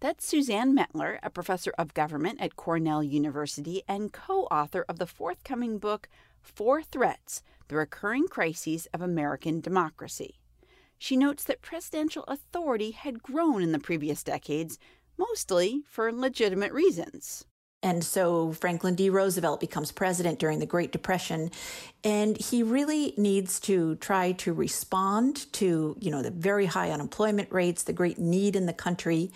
That's 0.00 0.26
Suzanne 0.26 0.76
Mettler, 0.76 1.20
a 1.22 1.30
professor 1.30 1.72
of 1.78 1.94
government 1.94 2.40
at 2.40 2.56
Cornell 2.56 3.04
University 3.04 3.84
and 3.86 4.12
co 4.12 4.46
author 4.46 4.84
of 4.88 4.98
the 4.98 5.06
forthcoming 5.06 5.78
book, 5.78 6.08
Four 6.42 6.82
Threats 6.82 7.44
The 7.68 7.76
Recurring 7.76 8.26
Crises 8.26 8.88
of 8.92 9.00
American 9.00 9.60
Democracy. 9.60 10.40
She 10.98 11.16
notes 11.16 11.44
that 11.44 11.62
presidential 11.62 12.24
authority 12.26 12.90
had 12.90 13.22
grown 13.22 13.62
in 13.62 13.70
the 13.70 13.78
previous 13.78 14.24
decades, 14.24 14.76
mostly 15.16 15.84
for 15.86 16.12
legitimate 16.12 16.72
reasons. 16.72 17.44
And 17.82 18.02
so 18.02 18.52
Franklin 18.52 18.96
D. 18.96 19.08
Roosevelt 19.08 19.60
becomes 19.60 19.92
president 19.92 20.40
during 20.40 20.58
the 20.58 20.66
Great 20.66 20.90
Depression. 20.90 21.52
And 22.02 22.36
he 22.36 22.62
really 22.64 23.14
needs 23.16 23.60
to 23.60 23.94
try 23.96 24.32
to 24.32 24.52
respond 24.52 25.52
to, 25.54 25.96
you 26.00 26.10
know, 26.10 26.22
the 26.22 26.32
very 26.32 26.66
high 26.66 26.90
unemployment 26.90 27.52
rates, 27.52 27.84
the 27.84 27.92
great 27.92 28.18
need 28.18 28.56
in 28.56 28.66
the 28.66 28.72
country. 28.72 29.30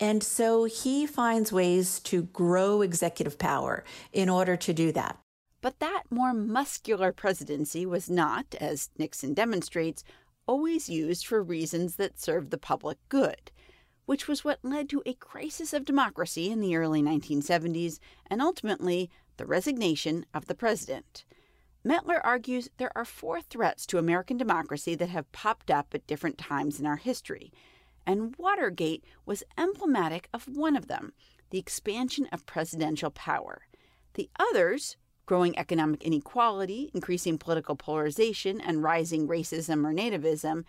And 0.00 0.22
so 0.22 0.64
he 0.64 1.06
finds 1.06 1.52
ways 1.52 2.00
to 2.00 2.22
grow 2.22 2.80
executive 2.80 3.38
power 3.38 3.84
in 4.12 4.30
order 4.30 4.56
to 4.56 4.72
do 4.72 4.90
that. 4.92 5.18
But 5.60 5.78
that 5.78 6.04
more 6.10 6.32
muscular 6.32 7.12
presidency 7.12 7.84
was 7.86 8.08
not, 8.08 8.54
as 8.58 8.90
Nixon 8.98 9.34
demonstrates, 9.34 10.02
always 10.46 10.88
used 10.88 11.26
for 11.26 11.42
reasons 11.42 11.96
that 11.96 12.18
served 12.18 12.50
the 12.50 12.58
public 12.58 12.98
good 13.08 13.52
which 14.06 14.28
was 14.28 14.44
what 14.44 14.58
led 14.62 14.88
to 14.88 15.02
a 15.06 15.14
crisis 15.14 15.72
of 15.72 15.84
democracy 15.84 16.50
in 16.50 16.60
the 16.60 16.76
early 16.76 17.02
1970s 17.02 17.98
and 18.28 18.42
ultimately 18.42 19.10
the 19.36 19.46
resignation 19.46 20.26
of 20.34 20.46
the 20.46 20.54
president. 20.54 21.24
Mettler 21.84 22.20
argues 22.22 22.68
there 22.76 22.96
are 22.96 23.04
four 23.04 23.40
threats 23.40 23.86
to 23.86 23.98
American 23.98 24.36
democracy 24.36 24.94
that 24.94 25.08
have 25.08 25.30
popped 25.32 25.70
up 25.70 25.94
at 25.94 26.06
different 26.06 26.38
times 26.38 26.78
in 26.78 26.86
our 26.86 26.96
history, 26.96 27.52
and 28.06 28.34
Watergate 28.36 29.04
was 29.26 29.42
emblematic 29.58 30.28
of 30.32 30.44
one 30.44 30.76
of 30.76 30.88
them 30.88 31.12
the 31.50 31.58
expansion 31.58 32.26
of 32.32 32.46
presidential 32.46 33.10
power. 33.10 33.66
The 34.14 34.30
others, 34.40 34.96
growing 35.26 35.56
economic 35.58 36.02
inequality, 36.02 36.90
increasing 36.94 37.36
political 37.36 37.76
polarization, 37.76 38.58
and 38.58 38.82
rising 38.82 39.28
racism 39.28 39.84
or 39.84 39.92
nativism, 39.92 40.64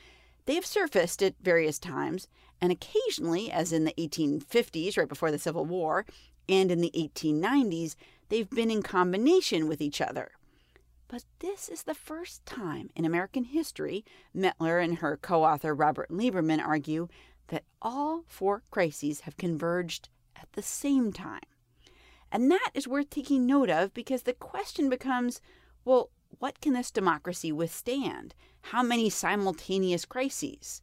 They 0.46 0.56
have 0.56 0.65
surfaced 0.65 1.24
at 1.24 1.36
various 1.41 1.80
times, 1.80 2.28
and 2.63 2.71
occasionally, 2.71 3.52
as 3.52 3.73
in 3.73 3.84
the 3.84 3.93
1850s, 3.97 4.97
right 4.97 5.10
before 5.10 5.32
the 5.32 5.38
Civil 5.38 5.65
War, 5.65 6.06
and 6.47 6.71
in 6.71 6.80
the 6.80 6.93
1890s, 6.95 7.97
they've 8.30 8.49
been 8.49 8.71
in 8.71 8.82
combination 8.82 9.67
with 9.67 9.82
each 9.82 9.99
other. 9.99 10.32
But 11.10 11.26
this 11.39 11.67
is 11.67 11.84
the 11.84 11.93
first 11.93 12.45
time 12.45 12.89
in 12.95 13.04
American 13.04 13.43
history, 13.43 14.06
Mettler 14.34 14.82
and 14.82 14.99
her 14.99 15.17
co 15.17 15.43
author 15.43 15.76
Robert 15.76 16.10
Lieberman 16.10 16.65
argue, 16.65 17.10
that 17.49 17.65
all 17.82 18.23
four 18.28 18.63
crises 18.71 19.19
have 19.21 19.36
converged 19.36 20.08
at 20.34 20.47
the 20.54 20.62
same 20.62 21.12
time. 21.12 21.41
And 22.32 22.49
that 22.49 22.69
is 22.73 22.88
worth 22.88 23.10
taking 23.10 23.45
note 23.45 23.69
of 23.69 23.93
because 23.93 24.23
the 24.23 24.32
question 24.32 24.89
becomes 24.89 25.41
well, 25.84 26.12
what 26.39 26.62
can 26.62 26.71
this 26.71 26.91
democracy 26.91 27.52
withstand? 27.52 28.34
How 28.62 28.82
many 28.82 29.10
simultaneous 29.10 30.06
crises? 30.06 30.82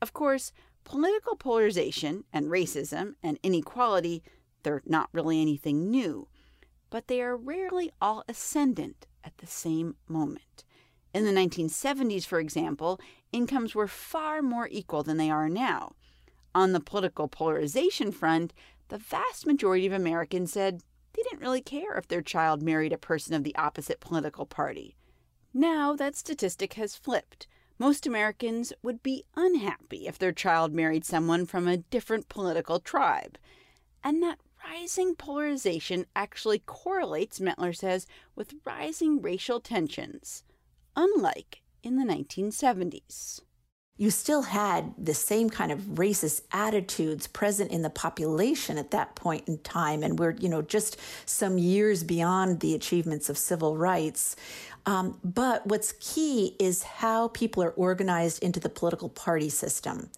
Of 0.00 0.14
course, 0.14 0.50
political 0.84 1.36
polarization 1.36 2.24
and 2.32 2.46
racism 2.46 3.14
and 3.22 3.38
inequality, 3.42 4.22
they're 4.62 4.82
not 4.86 5.08
really 5.12 5.40
anything 5.40 5.90
new, 5.90 6.28
but 6.90 7.08
they 7.08 7.20
are 7.20 7.36
rarely 7.36 7.90
all 8.00 8.24
ascendant 8.28 9.06
at 9.22 9.36
the 9.38 9.46
same 9.46 9.96
moment. 10.08 10.64
In 11.12 11.24
the 11.24 11.32
1970s, 11.32 12.26
for 12.26 12.40
example, 12.40 13.00
incomes 13.32 13.74
were 13.74 13.88
far 13.88 14.42
more 14.42 14.68
equal 14.70 15.02
than 15.02 15.16
they 15.16 15.30
are 15.30 15.48
now. 15.48 15.92
On 16.54 16.72
the 16.72 16.80
political 16.80 17.28
polarization 17.28 18.12
front, 18.12 18.52
the 18.88 18.98
vast 18.98 19.46
majority 19.46 19.86
of 19.86 19.92
Americans 19.92 20.52
said 20.52 20.82
they 21.14 21.22
didn't 21.22 21.40
really 21.40 21.62
care 21.62 21.96
if 21.96 22.08
their 22.08 22.22
child 22.22 22.62
married 22.62 22.92
a 22.92 22.98
person 22.98 23.34
of 23.34 23.44
the 23.44 23.56
opposite 23.56 24.00
political 24.00 24.46
party. 24.46 24.96
Now 25.52 25.94
that 25.94 26.16
statistic 26.16 26.74
has 26.74 26.96
flipped. 26.96 27.46
Most 27.78 28.06
Americans 28.06 28.72
would 28.82 29.02
be 29.02 29.24
unhappy 29.36 30.06
if 30.06 30.18
their 30.18 30.32
child 30.32 30.72
married 30.72 31.04
someone 31.04 31.44
from 31.44 31.66
a 31.66 31.78
different 31.78 32.28
political 32.28 32.78
tribe. 32.78 33.36
And 34.02 34.22
that 34.22 34.38
rising 34.64 35.14
polarization 35.16 36.06
actually 36.14 36.60
correlates, 36.60 37.40
Mettler 37.40 37.76
says, 37.76 38.06
with 38.36 38.54
rising 38.64 39.20
racial 39.20 39.60
tensions, 39.60 40.44
unlike 40.96 41.62
in 41.82 41.96
the 41.96 42.04
1970s 42.04 43.40
you 43.96 44.10
still 44.10 44.42
had 44.42 44.92
the 44.98 45.14
same 45.14 45.48
kind 45.48 45.70
of 45.70 45.78
racist 45.78 46.42
attitudes 46.50 47.28
present 47.28 47.70
in 47.70 47.82
the 47.82 47.90
population 47.90 48.76
at 48.76 48.90
that 48.90 49.14
point 49.14 49.46
in 49.46 49.58
time. 49.58 50.02
And 50.02 50.18
we're, 50.18 50.32
you 50.32 50.48
know, 50.48 50.62
just 50.62 50.98
some 51.26 51.58
years 51.58 52.02
beyond 52.02 52.58
the 52.58 52.74
achievements 52.74 53.28
of 53.28 53.38
civil 53.38 53.76
rights. 53.76 54.34
Um, 54.86 55.18
but 55.24 55.66
what's 55.66 55.92
key 56.00 56.56
is 56.58 56.82
how 56.82 57.28
people 57.28 57.62
are 57.62 57.70
organized 57.70 58.42
into 58.42 58.60
the 58.60 58.68
political 58.68 59.08
party 59.08 59.48
system. 59.48 60.10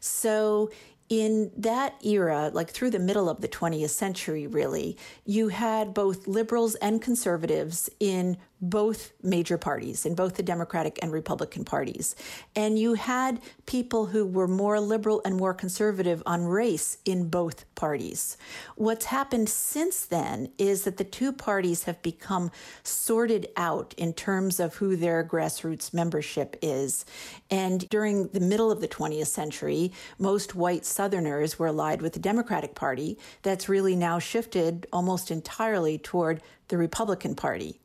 So 0.00 0.70
in 1.08 1.50
that 1.56 1.94
era, 2.04 2.50
like 2.54 2.70
through 2.70 2.90
the 2.90 2.98
middle 2.98 3.28
of 3.28 3.40
the 3.40 3.48
20th 3.48 3.90
century, 3.90 4.46
really, 4.46 4.96
you 5.26 5.48
had 5.48 5.92
both 5.92 6.26
liberals 6.26 6.74
and 6.76 7.02
conservatives 7.02 7.90
in 8.00 8.38
both 8.62 9.12
major 9.22 9.58
parties, 9.58 10.06
in 10.06 10.14
both 10.14 10.36
the 10.36 10.42
Democratic 10.42 11.00
and 11.02 11.10
Republican 11.12 11.64
parties. 11.64 12.14
And 12.54 12.78
you 12.78 12.94
had 12.94 13.40
people 13.66 14.06
who 14.06 14.24
were 14.24 14.46
more 14.46 14.78
liberal 14.78 15.20
and 15.24 15.36
more 15.36 15.52
conservative 15.52 16.22
on 16.24 16.44
race 16.44 16.98
in 17.04 17.28
both 17.28 17.64
parties. 17.74 18.36
What's 18.76 19.06
happened 19.06 19.48
since 19.48 20.06
then 20.06 20.52
is 20.58 20.84
that 20.84 20.96
the 20.96 21.04
two 21.04 21.32
parties 21.32 21.84
have 21.84 22.00
become 22.02 22.52
sorted 22.84 23.48
out 23.56 23.94
in 23.98 24.12
terms 24.12 24.60
of 24.60 24.76
who 24.76 24.94
their 24.94 25.24
grassroots 25.24 25.92
membership 25.92 26.56
is. 26.62 27.04
And 27.50 27.88
during 27.88 28.28
the 28.28 28.40
middle 28.40 28.70
of 28.70 28.80
the 28.80 28.88
20th 28.88 29.26
century, 29.26 29.92
most 30.18 30.54
white 30.54 30.84
Southerners 30.84 31.58
were 31.58 31.66
allied 31.66 32.00
with 32.00 32.12
the 32.12 32.20
Democratic 32.20 32.76
Party. 32.76 33.18
That's 33.42 33.68
really 33.68 33.96
now 33.96 34.20
shifted 34.20 34.86
almost 34.92 35.32
entirely 35.32 35.98
toward 35.98 36.40
the 36.68 36.78
Republican 36.78 37.34
Party. 37.34 37.80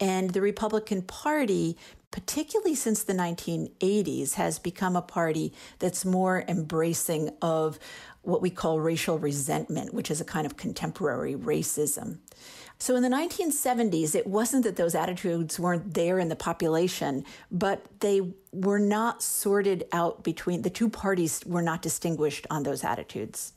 And 0.00 0.30
the 0.30 0.40
Republican 0.40 1.02
Party, 1.02 1.76
particularly 2.10 2.74
since 2.74 3.02
the 3.02 3.12
1980s, 3.12 4.34
has 4.34 4.58
become 4.58 4.96
a 4.96 5.02
party 5.02 5.52
that's 5.78 6.04
more 6.04 6.44
embracing 6.46 7.30
of 7.42 7.78
what 8.22 8.42
we 8.42 8.50
call 8.50 8.78
racial 8.80 9.18
resentment, 9.18 9.94
which 9.94 10.10
is 10.10 10.20
a 10.20 10.24
kind 10.24 10.46
of 10.46 10.56
contemporary 10.56 11.34
racism. 11.34 12.18
So 12.78 12.94
in 12.94 13.02
the 13.02 13.08
1970s, 13.08 14.14
it 14.14 14.26
wasn't 14.26 14.62
that 14.64 14.76
those 14.76 14.94
attitudes 14.94 15.58
weren't 15.58 15.94
there 15.94 16.20
in 16.20 16.28
the 16.28 16.36
population, 16.36 17.24
but 17.50 17.84
they 18.00 18.20
were 18.52 18.78
not 18.78 19.20
sorted 19.20 19.84
out 19.90 20.22
between 20.22 20.62
the 20.62 20.70
two 20.70 20.88
parties, 20.88 21.42
were 21.44 21.62
not 21.62 21.82
distinguished 21.82 22.46
on 22.50 22.62
those 22.62 22.84
attitudes. 22.84 23.52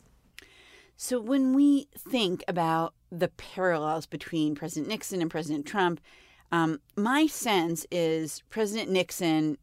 So 0.98 1.20
when 1.20 1.54
we 1.54 1.88
think 1.98 2.44
about 2.48 2.94
the 3.12 3.28
parallels 3.28 4.06
between 4.06 4.56
President 4.56 4.88
Nixon 4.88 5.22
and 5.22 5.30
President 5.30 5.66
Trump, 5.66 6.02
um, 6.52 6.80
my 6.96 7.28
sense 7.28 7.86
is 7.92 8.44
President 8.50 8.90
Nixon 8.90 9.58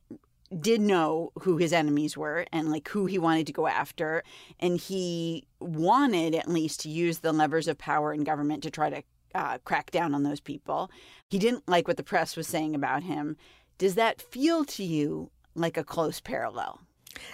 did 0.60 0.80
know 0.80 1.30
who 1.42 1.58
his 1.58 1.72
enemies 1.72 2.16
were 2.16 2.46
and 2.52 2.70
like 2.70 2.88
who 2.88 3.06
he 3.06 3.18
wanted 3.18 3.46
to 3.46 3.52
go 3.52 3.66
after. 3.66 4.22
And 4.58 4.80
he 4.80 5.46
wanted 5.60 6.34
at 6.34 6.48
least 6.48 6.80
to 6.80 6.88
use 6.88 7.18
the 7.18 7.32
levers 7.32 7.68
of 7.68 7.78
power 7.78 8.12
in 8.12 8.24
government 8.24 8.62
to 8.62 8.70
try 8.70 8.90
to 8.90 9.02
uh, 9.34 9.58
crack 9.58 9.90
down 9.90 10.14
on 10.14 10.22
those 10.22 10.40
people. 10.40 10.90
He 11.28 11.38
didn't 11.38 11.68
like 11.68 11.86
what 11.86 11.98
the 11.98 12.02
press 12.02 12.36
was 12.36 12.46
saying 12.46 12.74
about 12.74 13.02
him. 13.02 13.36
Does 13.76 13.94
that 13.94 14.22
feel 14.22 14.64
to 14.64 14.84
you 14.84 15.30
like 15.54 15.76
a 15.76 15.84
close 15.84 16.20
parallel? 16.20 16.80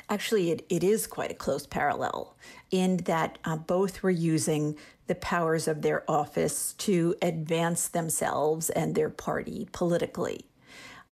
Actually, 0.08 0.50
it, 0.50 0.66
it 0.68 0.84
is 0.84 1.06
quite 1.06 1.30
a 1.30 1.34
close 1.34 1.66
parallel 1.66 2.36
in 2.70 2.98
that 2.98 3.38
uh, 3.44 3.56
both 3.56 4.02
were 4.02 4.10
using 4.10 4.76
the 5.06 5.14
powers 5.14 5.68
of 5.68 5.82
their 5.82 6.08
office 6.10 6.72
to 6.74 7.14
advance 7.20 7.88
themselves 7.88 8.70
and 8.70 8.94
their 8.94 9.10
party 9.10 9.68
politically. 9.72 10.46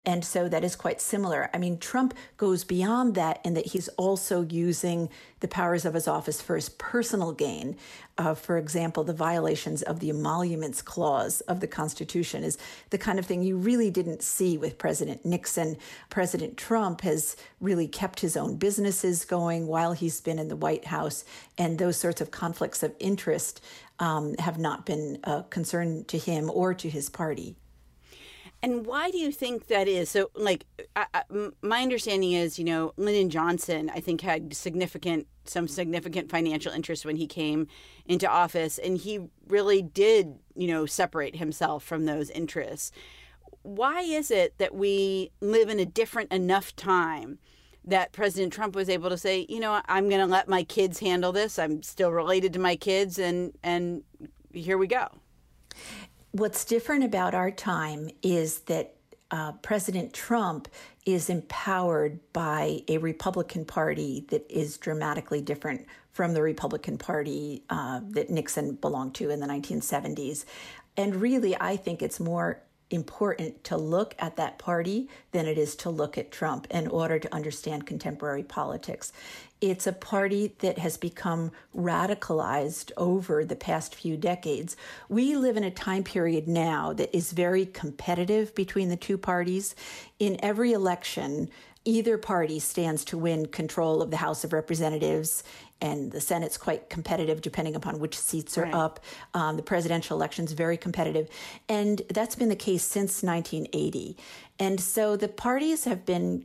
And 0.04 0.24
so 0.24 0.48
that 0.48 0.64
is 0.64 0.74
quite 0.74 1.00
similar. 1.00 1.48
I 1.54 1.58
mean, 1.58 1.78
Trump 1.78 2.14
goes 2.36 2.64
beyond 2.64 3.14
that 3.14 3.40
in 3.44 3.54
that 3.54 3.66
he's 3.66 3.86
also 3.90 4.42
using 4.42 5.08
the 5.38 5.46
powers 5.46 5.84
of 5.84 5.94
his 5.94 6.08
office 6.08 6.42
for 6.42 6.56
his 6.56 6.68
personal 6.70 7.30
gain. 7.30 7.76
Uh, 8.18 8.34
for 8.34 8.58
example, 8.58 9.04
the 9.04 9.12
violations 9.12 9.80
of 9.80 10.00
the 10.00 10.10
emoluments 10.10 10.82
clause 10.82 11.40
of 11.42 11.60
the 11.60 11.68
Constitution 11.68 12.42
is 12.42 12.58
the 12.90 12.98
kind 12.98 13.20
of 13.20 13.26
thing 13.26 13.44
you 13.44 13.56
really 13.56 13.92
didn't 13.92 14.22
see 14.22 14.58
with 14.58 14.76
President 14.76 15.24
Nixon. 15.24 15.76
President 16.10 16.56
Trump 16.56 17.02
has 17.02 17.36
really 17.60 17.86
kept 17.86 18.18
his 18.18 18.36
own 18.36 18.56
businesses 18.56 19.24
going 19.24 19.68
while 19.68 19.92
he's 19.92 20.20
been 20.20 20.40
in 20.40 20.48
the 20.48 20.56
White 20.56 20.86
House, 20.86 21.24
and 21.56 21.78
those 21.78 21.96
sorts 21.96 22.20
of 22.20 22.32
conflicts 22.32 22.82
of 22.82 22.92
interest 22.98 23.60
um, 24.00 24.34
have 24.40 24.58
not 24.58 24.84
been 24.84 25.20
a 25.22 25.44
concern 25.44 26.04
to 26.06 26.18
him 26.18 26.50
or 26.52 26.74
to 26.74 26.90
his 26.90 27.08
party. 27.08 27.54
And 28.62 28.86
why 28.86 29.10
do 29.10 29.18
you 29.18 29.32
think 29.32 29.66
that 29.66 29.88
is? 29.88 30.08
So, 30.08 30.30
like, 30.36 30.66
I, 30.94 31.06
I, 31.12 31.22
my 31.62 31.82
understanding 31.82 32.32
is, 32.32 32.60
you 32.60 32.64
know, 32.64 32.92
Lyndon 32.96 33.28
Johnson, 33.28 33.90
I 33.92 33.98
think, 33.98 34.20
had 34.20 34.54
significant, 34.54 35.26
some 35.44 35.66
significant 35.66 36.30
financial 36.30 36.72
interest 36.72 37.04
when 37.04 37.16
he 37.16 37.26
came 37.26 37.66
into 38.06 38.28
office, 38.28 38.78
and 38.78 38.98
he 38.98 39.18
really 39.48 39.82
did, 39.82 40.38
you 40.54 40.68
know, 40.68 40.86
separate 40.86 41.36
himself 41.36 41.82
from 41.82 42.04
those 42.04 42.30
interests. 42.30 42.92
Why 43.62 44.02
is 44.02 44.30
it 44.30 44.56
that 44.58 44.74
we 44.74 45.32
live 45.40 45.68
in 45.68 45.80
a 45.80 45.86
different 45.86 46.32
enough 46.32 46.74
time 46.76 47.38
that 47.84 48.12
President 48.12 48.52
Trump 48.52 48.76
was 48.76 48.88
able 48.88 49.10
to 49.10 49.18
say, 49.18 49.44
you 49.48 49.58
know, 49.58 49.82
I'm 49.88 50.08
going 50.08 50.20
to 50.20 50.32
let 50.32 50.48
my 50.48 50.62
kids 50.62 51.00
handle 51.00 51.32
this. 51.32 51.58
I'm 51.58 51.82
still 51.82 52.12
related 52.12 52.52
to 52.52 52.60
my 52.60 52.76
kids, 52.76 53.18
and 53.18 53.52
and 53.64 54.04
here 54.52 54.78
we 54.78 54.86
go. 54.86 55.08
What's 56.32 56.64
different 56.64 57.04
about 57.04 57.34
our 57.34 57.50
time 57.50 58.08
is 58.22 58.60
that 58.60 58.94
uh, 59.30 59.52
President 59.60 60.14
Trump 60.14 60.66
is 61.04 61.28
empowered 61.28 62.20
by 62.32 62.84
a 62.88 62.96
Republican 62.96 63.66
Party 63.66 64.24
that 64.28 64.50
is 64.50 64.78
dramatically 64.78 65.42
different 65.42 65.84
from 66.10 66.32
the 66.32 66.40
Republican 66.40 66.96
Party 66.96 67.64
uh, 67.68 68.00
that 68.10 68.30
Nixon 68.30 68.76
belonged 68.76 69.14
to 69.16 69.28
in 69.28 69.40
the 69.40 69.46
1970s. 69.46 70.46
And 70.96 71.16
really, 71.16 71.54
I 71.60 71.76
think 71.76 72.00
it's 72.00 72.18
more 72.18 72.62
important 72.88 73.62
to 73.64 73.76
look 73.76 74.14
at 74.18 74.36
that 74.36 74.58
party 74.58 75.10
than 75.32 75.46
it 75.46 75.58
is 75.58 75.76
to 75.76 75.90
look 75.90 76.16
at 76.16 76.32
Trump 76.32 76.66
in 76.70 76.88
order 76.88 77.18
to 77.18 77.34
understand 77.34 77.86
contemporary 77.86 78.42
politics. 78.42 79.12
It's 79.62 79.86
a 79.86 79.92
party 79.92 80.56
that 80.58 80.78
has 80.78 80.96
become 80.96 81.52
radicalized 81.72 82.90
over 82.96 83.44
the 83.44 83.54
past 83.54 83.94
few 83.94 84.16
decades. 84.16 84.76
We 85.08 85.36
live 85.36 85.56
in 85.56 85.62
a 85.62 85.70
time 85.70 86.02
period 86.02 86.48
now 86.48 86.92
that 86.94 87.16
is 87.16 87.30
very 87.30 87.66
competitive 87.66 88.56
between 88.56 88.88
the 88.88 88.96
two 88.96 89.16
parties. 89.16 89.76
In 90.18 90.36
every 90.42 90.72
election, 90.72 91.48
either 91.84 92.18
party 92.18 92.58
stands 92.58 93.04
to 93.04 93.16
win 93.16 93.46
control 93.46 94.02
of 94.02 94.10
the 94.10 94.16
House 94.16 94.42
of 94.42 94.52
Representatives 94.52 95.44
and 95.82 96.12
the 96.12 96.20
Senate's 96.20 96.56
quite 96.56 96.88
competitive 96.88 97.42
depending 97.42 97.74
upon 97.74 97.98
which 97.98 98.16
seats 98.16 98.56
are 98.56 98.62
right. 98.62 98.74
up. 98.74 99.00
Um, 99.34 99.56
the 99.56 99.62
presidential 99.64 100.16
election's 100.16 100.52
very 100.52 100.76
competitive. 100.76 101.28
And 101.68 102.00
that's 102.08 102.36
been 102.36 102.48
the 102.48 102.56
case 102.56 102.84
since 102.84 103.22
1980. 103.22 104.16
And 104.60 104.80
so 104.80 105.16
the 105.16 105.26
parties 105.26 105.84
have 105.84 106.06
been 106.06 106.44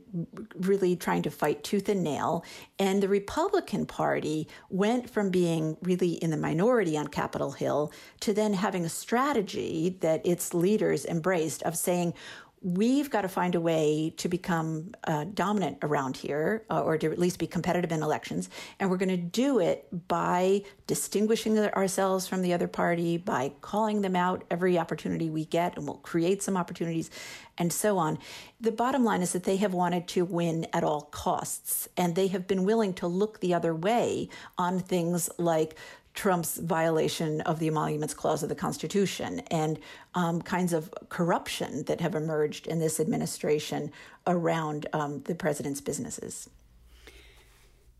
really 0.56 0.96
trying 0.96 1.22
to 1.22 1.30
fight 1.30 1.62
tooth 1.62 1.88
and 1.88 2.02
nail. 2.02 2.44
And 2.80 3.00
the 3.00 3.08
Republican 3.08 3.86
Party 3.86 4.48
went 4.70 5.08
from 5.08 5.30
being 5.30 5.76
really 5.82 6.14
in 6.14 6.30
the 6.30 6.36
minority 6.36 6.96
on 6.96 7.06
Capitol 7.06 7.52
Hill 7.52 7.92
to 8.20 8.34
then 8.34 8.54
having 8.54 8.84
a 8.84 8.88
strategy 8.88 9.96
that 10.00 10.26
its 10.26 10.52
leaders 10.52 11.06
embraced 11.06 11.62
of 11.62 11.76
saying, 11.76 12.12
we've 12.60 13.08
got 13.10 13.22
to 13.22 13.28
find 13.28 13.54
a 13.54 13.60
way 13.60 14.12
to 14.16 14.28
become 14.28 14.92
uh, 15.04 15.24
dominant 15.32 15.78
around 15.82 16.16
here 16.16 16.64
uh, 16.70 16.80
or 16.80 16.98
to 16.98 17.10
at 17.12 17.18
least 17.18 17.38
be 17.38 17.46
competitive 17.46 17.92
in 17.92 18.02
elections. 18.02 18.50
And 18.80 18.90
we're 18.90 18.96
going 18.96 19.08
to 19.10 19.16
do 19.16 19.60
it 19.60 19.86
by 20.08 20.62
distinguishing 20.86 21.58
ourselves 21.58 22.26
from 22.26 22.42
the 22.42 22.52
other 22.52 22.68
party 22.68 23.16
by 23.16 23.52
calling 23.60 24.02
them 24.02 24.16
out 24.16 24.44
every 24.50 24.78
opportunity 24.78 25.30
we 25.30 25.44
get 25.44 25.76
and 25.76 25.86
we'll 25.86 25.96
create 25.98 26.42
some 26.42 26.56
opportunities 26.56 27.10
and 27.58 27.72
so 27.72 27.98
on. 27.98 28.18
The 28.60 28.72
bottom 28.72 29.04
line 29.04 29.22
is 29.22 29.32
that 29.32 29.44
they 29.44 29.56
have 29.56 29.74
wanted 29.74 30.08
to 30.08 30.24
win 30.24 30.66
at 30.72 30.84
all 30.84 31.02
costs 31.02 31.88
and 31.96 32.14
they 32.14 32.28
have 32.28 32.46
been 32.46 32.64
willing 32.64 32.94
to 32.94 33.06
look 33.06 33.40
the 33.40 33.54
other 33.54 33.74
way 33.74 34.28
on 34.56 34.80
things 34.80 35.30
like 35.38 35.76
Trump's 36.18 36.58
violation 36.58 37.40
of 37.42 37.60
the 37.60 37.68
Emoluments 37.68 38.12
Clause 38.12 38.42
of 38.42 38.48
the 38.48 38.56
Constitution 38.56 39.38
and 39.52 39.78
um, 40.16 40.42
kinds 40.42 40.72
of 40.72 40.92
corruption 41.10 41.84
that 41.84 42.00
have 42.00 42.16
emerged 42.16 42.66
in 42.66 42.80
this 42.80 42.98
administration 42.98 43.92
around 44.26 44.88
um, 44.92 45.22
the 45.22 45.36
president's 45.36 45.80
businesses. 45.80 46.50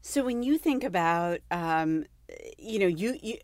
So 0.03 0.25
when 0.25 0.43
you 0.43 0.59
think 0.59 0.83
about, 0.83 1.39
um, 1.53 2.07
you 2.59 2.81
know, 2.81 2.89
you, 2.89 3.17
you 3.23 3.39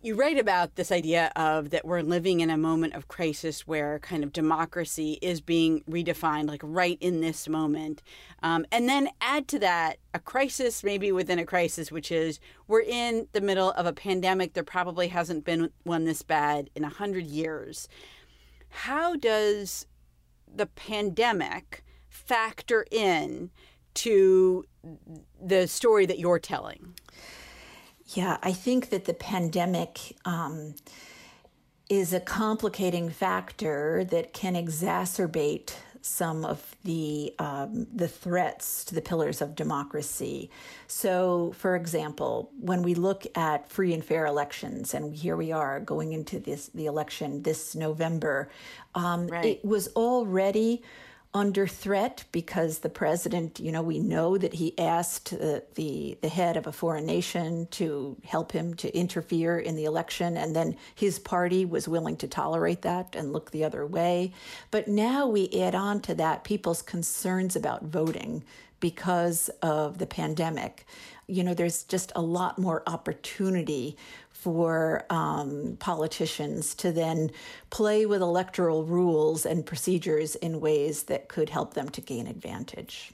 you 0.00 0.14
write 0.14 0.38
about 0.38 0.76
this 0.76 0.92
idea 0.92 1.32
of 1.34 1.70
that 1.70 1.84
we're 1.84 2.02
living 2.02 2.38
in 2.38 2.50
a 2.50 2.56
moment 2.56 2.94
of 2.94 3.08
crisis 3.08 3.66
where 3.66 3.98
kind 3.98 4.22
of 4.22 4.32
democracy 4.32 5.18
is 5.20 5.40
being 5.40 5.82
redefined, 5.90 6.46
like 6.46 6.60
right 6.62 6.98
in 7.00 7.20
this 7.20 7.48
moment. 7.48 8.02
Um, 8.42 8.64
and 8.70 8.88
then 8.88 9.08
add 9.20 9.48
to 9.48 9.58
that 9.58 9.98
a 10.14 10.20
crisis, 10.20 10.84
maybe 10.84 11.10
within 11.10 11.40
a 11.40 11.44
crisis, 11.44 11.90
which 11.90 12.12
is 12.12 12.38
we're 12.68 12.82
in 12.82 13.26
the 13.32 13.40
middle 13.40 13.72
of 13.72 13.86
a 13.86 13.92
pandemic. 13.92 14.54
There 14.54 14.62
probably 14.62 15.08
hasn't 15.08 15.44
been 15.44 15.70
one 15.82 16.04
this 16.04 16.22
bad 16.22 16.70
in 16.76 16.84
a 16.84 16.88
hundred 16.88 17.26
years. 17.26 17.88
How 18.68 19.16
does 19.16 19.86
the 20.46 20.66
pandemic 20.66 21.84
factor 22.08 22.86
in 22.92 23.50
to 23.94 24.64
the 25.42 25.66
story 25.66 26.06
that 26.06 26.20
you're 26.20 26.38
telling? 26.38 26.94
Yeah, 28.14 28.38
I 28.42 28.52
think 28.52 28.88
that 28.90 29.04
the 29.04 29.14
pandemic 29.14 30.16
um, 30.24 30.74
is 31.90 32.12
a 32.12 32.20
complicating 32.20 33.10
factor 33.10 34.04
that 34.04 34.32
can 34.32 34.54
exacerbate 34.54 35.74
some 36.00 36.44
of 36.44 36.76
the 36.84 37.34
um, 37.38 37.86
the 37.94 38.08
threats 38.08 38.84
to 38.86 38.94
the 38.94 39.02
pillars 39.02 39.42
of 39.42 39.54
democracy. 39.54 40.50
So, 40.86 41.52
for 41.56 41.76
example, 41.76 42.50
when 42.58 42.82
we 42.82 42.94
look 42.94 43.26
at 43.34 43.68
free 43.68 43.92
and 43.92 44.04
fair 44.04 44.24
elections, 44.24 44.94
and 44.94 45.14
here 45.14 45.36
we 45.36 45.52
are 45.52 45.80
going 45.80 46.12
into 46.12 46.38
this 46.38 46.68
the 46.68 46.86
election 46.86 47.42
this 47.42 47.74
November, 47.74 48.48
um, 48.94 49.26
right. 49.26 49.44
it 49.44 49.64
was 49.64 49.88
already 49.88 50.82
under 51.34 51.66
threat 51.66 52.24
because 52.32 52.78
the 52.78 52.88
president, 52.88 53.60
you 53.60 53.70
know, 53.70 53.82
we 53.82 53.98
know 53.98 54.38
that 54.38 54.54
he 54.54 54.78
asked 54.78 55.30
the, 55.30 55.62
the 55.74 56.16
the 56.22 56.28
head 56.28 56.56
of 56.56 56.66
a 56.66 56.72
foreign 56.72 57.04
nation 57.04 57.68
to 57.70 58.16
help 58.24 58.52
him 58.52 58.74
to 58.74 58.96
interfere 58.96 59.58
in 59.58 59.76
the 59.76 59.84
election, 59.84 60.36
and 60.36 60.56
then 60.56 60.74
his 60.94 61.18
party 61.18 61.64
was 61.64 61.86
willing 61.86 62.16
to 62.16 62.28
tolerate 62.28 62.82
that 62.82 63.14
and 63.14 63.32
look 63.32 63.50
the 63.50 63.64
other 63.64 63.86
way. 63.86 64.32
But 64.70 64.88
now 64.88 65.26
we 65.26 65.50
add 65.60 65.74
on 65.74 66.00
to 66.02 66.14
that 66.14 66.44
people's 66.44 66.82
concerns 66.82 67.56
about 67.56 67.84
voting 67.84 68.42
because 68.80 69.48
of 69.62 69.98
the 69.98 70.06
pandemic. 70.06 70.86
You 71.26 71.44
know, 71.44 71.52
there's 71.52 71.82
just 71.82 72.10
a 72.16 72.22
lot 72.22 72.58
more 72.58 72.82
opportunity 72.86 73.96
for 74.38 75.04
um, 75.10 75.76
politicians 75.80 76.74
to 76.76 76.92
then 76.92 77.28
play 77.70 78.06
with 78.06 78.22
electoral 78.22 78.84
rules 78.84 79.44
and 79.44 79.66
procedures 79.66 80.36
in 80.36 80.60
ways 80.60 81.04
that 81.04 81.28
could 81.28 81.50
help 81.50 81.74
them 81.74 81.88
to 81.88 82.00
gain 82.00 82.28
advantage. 82.28 83.10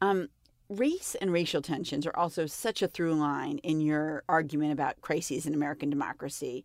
Um, 0.00 0.28
race 0.68 1.16
and 1.20 1.32
racial 1.32 1.62
tensions 1.62 2.06
are 2.06 2.16
also 2.16 2.46
such 2.46 2.80
a 2.80 2.86
through 2.86 3.14
line 3.14 3.58
in 3.58 3.80
your 3.80 4.22
argument 4.28 4.72
about 4.72 5.00
crises 5.00 5.46
in 5.46 5.54
American 5.54 5.90
democracy. 5.90 6.64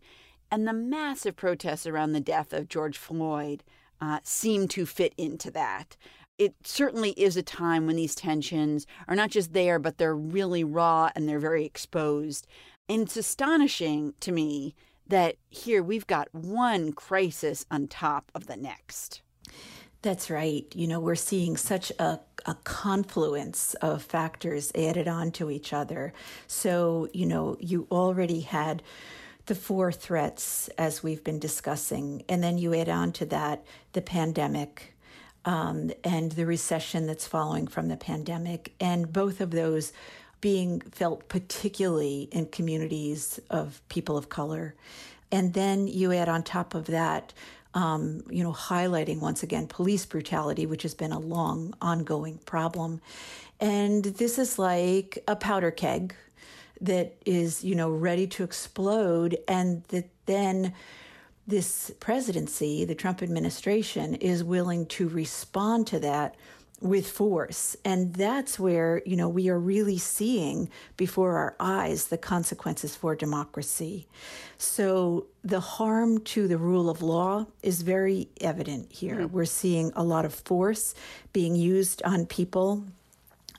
And 0.52 0.66
the 0.66 0.72
massive 0.72 1.34
protests 1.34 1.86
around 1.86 2.12
the 2.12 2.20
death 2.20 2.52
of 2.52 2.68
George 2.68 2.98
Floyd 2.98 3.64
uh, 4.00 4.20
seem 4.22 4.68
to 4.68 4.86
fit 4.86 5.12
into 5.18 5.50
that. 5.50 5.96
It 6.38 6.54
certainly 6.64 7.10
is 7.10 7.36
a 7.36 7.42
time 7.42 7.86
when 7.86 7.96
these 7.96 8.14
tensions 8.14 8.86
are 9.08 9.16
not 9.16 9.30
just 9.30 9.52
there, 9.52 9.78
but 9.78 9.98
they're 9.98 10.16
really 10.16 10.64
raw 10.64 11.10
and 11.14 11.28
they're 11.28 11.38
very 11.40 11.64
exposed. 11.64 12.46
And 12.90 13.02
it's 13.02 13.16
astonishing 13.16 14.14
to 14.18 14.32
me 14.32 14.74
that 15.06 15.36
here 15.48 15.80
we've 15.80 16.08
got 16.08 16.34
one 16.34 16.92
crisis 16.92 17.64
on 17.70 17.86
top 17.86 18.32
of 18.34 18.48
the 18.48 18.56
next. 18.56 19.22
That's 20.02 20.28
right. 20.28 20.66
You 20.74 20.88
know, 20.88 20.98
we're 20.98 21.14
seeing 21.14 21.56
such 21.56 21.92
a, 22.00 22.18
a 22.46 22.54
confluence 22.64 23.74
of 23.74 24.02
factors 24.02 24.72
added 24.74 25.06
on 25.06 25.30
to 25.32 25.52
each 25.52 25.72
other. 25.72 26.12
So, 26.48 27.08
you 27.12 27.26
know, 27.26 27.56
you 27.60 27.86
already 27.92 28.40
had 28.40 28.82
the 29.46 29.54
four 29.54 29.92
threats 29.92 30.68
as 30.76 31.00
we've 31.00 31.22
been 31.22 31.38
discussing, 31.38 32.24
and 32.28 32.42
then 32.42 32.58
you 32.58 32.74
add 32.74 32.88
on 32.88 33.12
to 33.12 33.26
that 33.26 33.64
the 33.92 34.02
pandemic. 34.02 34.96
Um, 35.46 35.90
and 36.04 36.32
the 36.32 36.44
recession 36.44 37.06
that's 37.06 37.26
following 37.26 37.66
from 37.66 37.88
the 37.88 37.96
pandemic. 37.96 38.74
And 38.78 39.10
both 39.10 39.40
of 39.40 39.52
those 39.52 39.90
being 40.40 40.80
felt 40.80 41.28
particularly 41.28 42.28
in 42.32 42.46
communities 42.46 43.40
of 43.50 43.80
people 43.88 44.16
of 44.16 44.28
color. 44.28 44.74
And 45.32 45.54
then 45.54 45.86
you 45.86 46.12
add 46.12 46.28
on 46.28 46.42
top 46.42 46.74
of 46.74 46.86
that, 46.86 47.32
um, 47.74 48.22
you 48.28 48.42
know, 48.42 48.52
highlighting 48.52 49.20
once 49.20 49.42
again 49.42 49.66
police 49.66 50.06
brutality, 50.06 50.66
which 50.66 50.82
has 50.82 50.94
been 50.94 51.12
a 51.12 51.18
long, 51.18 51.74
ongoing 51.80 52.38
problem. 52.38 53.00
And 53.60 54.04
this 54.04 54.38
is 54.38 54.58
like 54.58 55.22
a 55.28 55.36
powder 55.36 55.70
keg 55.70 56.14
that 56.80 57.14
is, 57.26 57.62
you 57.62 57.74
know, 57.74 57.90
ready 57.90 58.26
to 58.26 58.42
explode, 58.42 59.36
and 59.46 59.84
that 59.88 60.08
then 60.26 60.72
this 61.46 61.92
presidency, 62.00 62.84
the 62.84 62.94
Trump 62.94 63.22
administration, 63.22 64.14
is 64.14 64.42
willing 64.42 64.86
to 64.86 65.08
respond 65.08 65.86
to 65.88 65.98
that 65.98 66.36
with 66.80 67.10
force. 67.10 67.76
And 67.84 68.14
that's 68.14 68.58
where, 68.58 69.02
you 69.04 69.16
know, 69.16 69.28
we 69.28 69.48
are 69.48 69.58
really 69.58 69.98
seeing 69.98 70.70
before 70.96 71.36
our 71.36 71.54
eyes 71.60 72.06
the 72.06 72.16
consequences 72.18 72.96
for 72.96 73.14
democracy. 73.14 74.06
So 74.56 75.26
the 75.44 75.60
harm 75.60 76.20
to 76.24 76.48
the 76.48 76.56
rule 76.58 76.88
of 76.88 77.02
law 77.02 77.46
is 77.62 77.82
very 77.82 78.28
evident 78.40 78.92
here. 78.92 79.16
Mm-hmm. 79.16 79.34
We're 79.34 79.44
seeing 79.44 79.92
a 79.94 80.02
lot 80.02 80.24
of 80.24 80.34
force 80.34 80.94
being 81.32 81.54
used 81.54 82.02
on 82.02 82.26
people. 82.26 82.84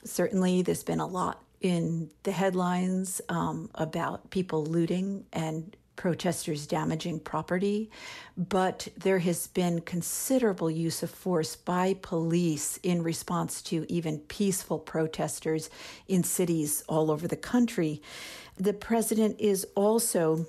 Certainly, 0.04 0.62
there's 0.62 0.82
been 0.82 1.00
a 1.00 1.06
lot 1.06 1.42
in 1.60 2.10
the 2.24 2.32
headlines 2.32 3.20
um, 3.28 3.70
about 3.76 4.30
people 4.30 4.66
looting 4.66 5.24
and 5.32 5.76
protesters 5.96 6.66
damaging 6.66 7.20
property, 7.20 7.90
but 8.36 8.88
there 8.96 9.18
has 9.18 9.46
been 9.48 9.80
considerable 9.80 10.70
use 10.70 11.02
of 11.02 11.10
force 11.10 11.54
by 11.54 11.94
police 12.00 12.78
in 12.82 13.02
response 13.02 13.62
to 13.62 13.86
even 13.88 14.18
peaceful 14.18 14.78
protesters 14.78 15.70
in 16.08 16.22
cities 16.22 16.82
all 16.88 17.10
over 17.10 17.28
the 17.28 17.36
country. 17.36 18.00
The 18.56 18.72
president 18.72 19.40
is 19.40 19.66
also 19.74 20.46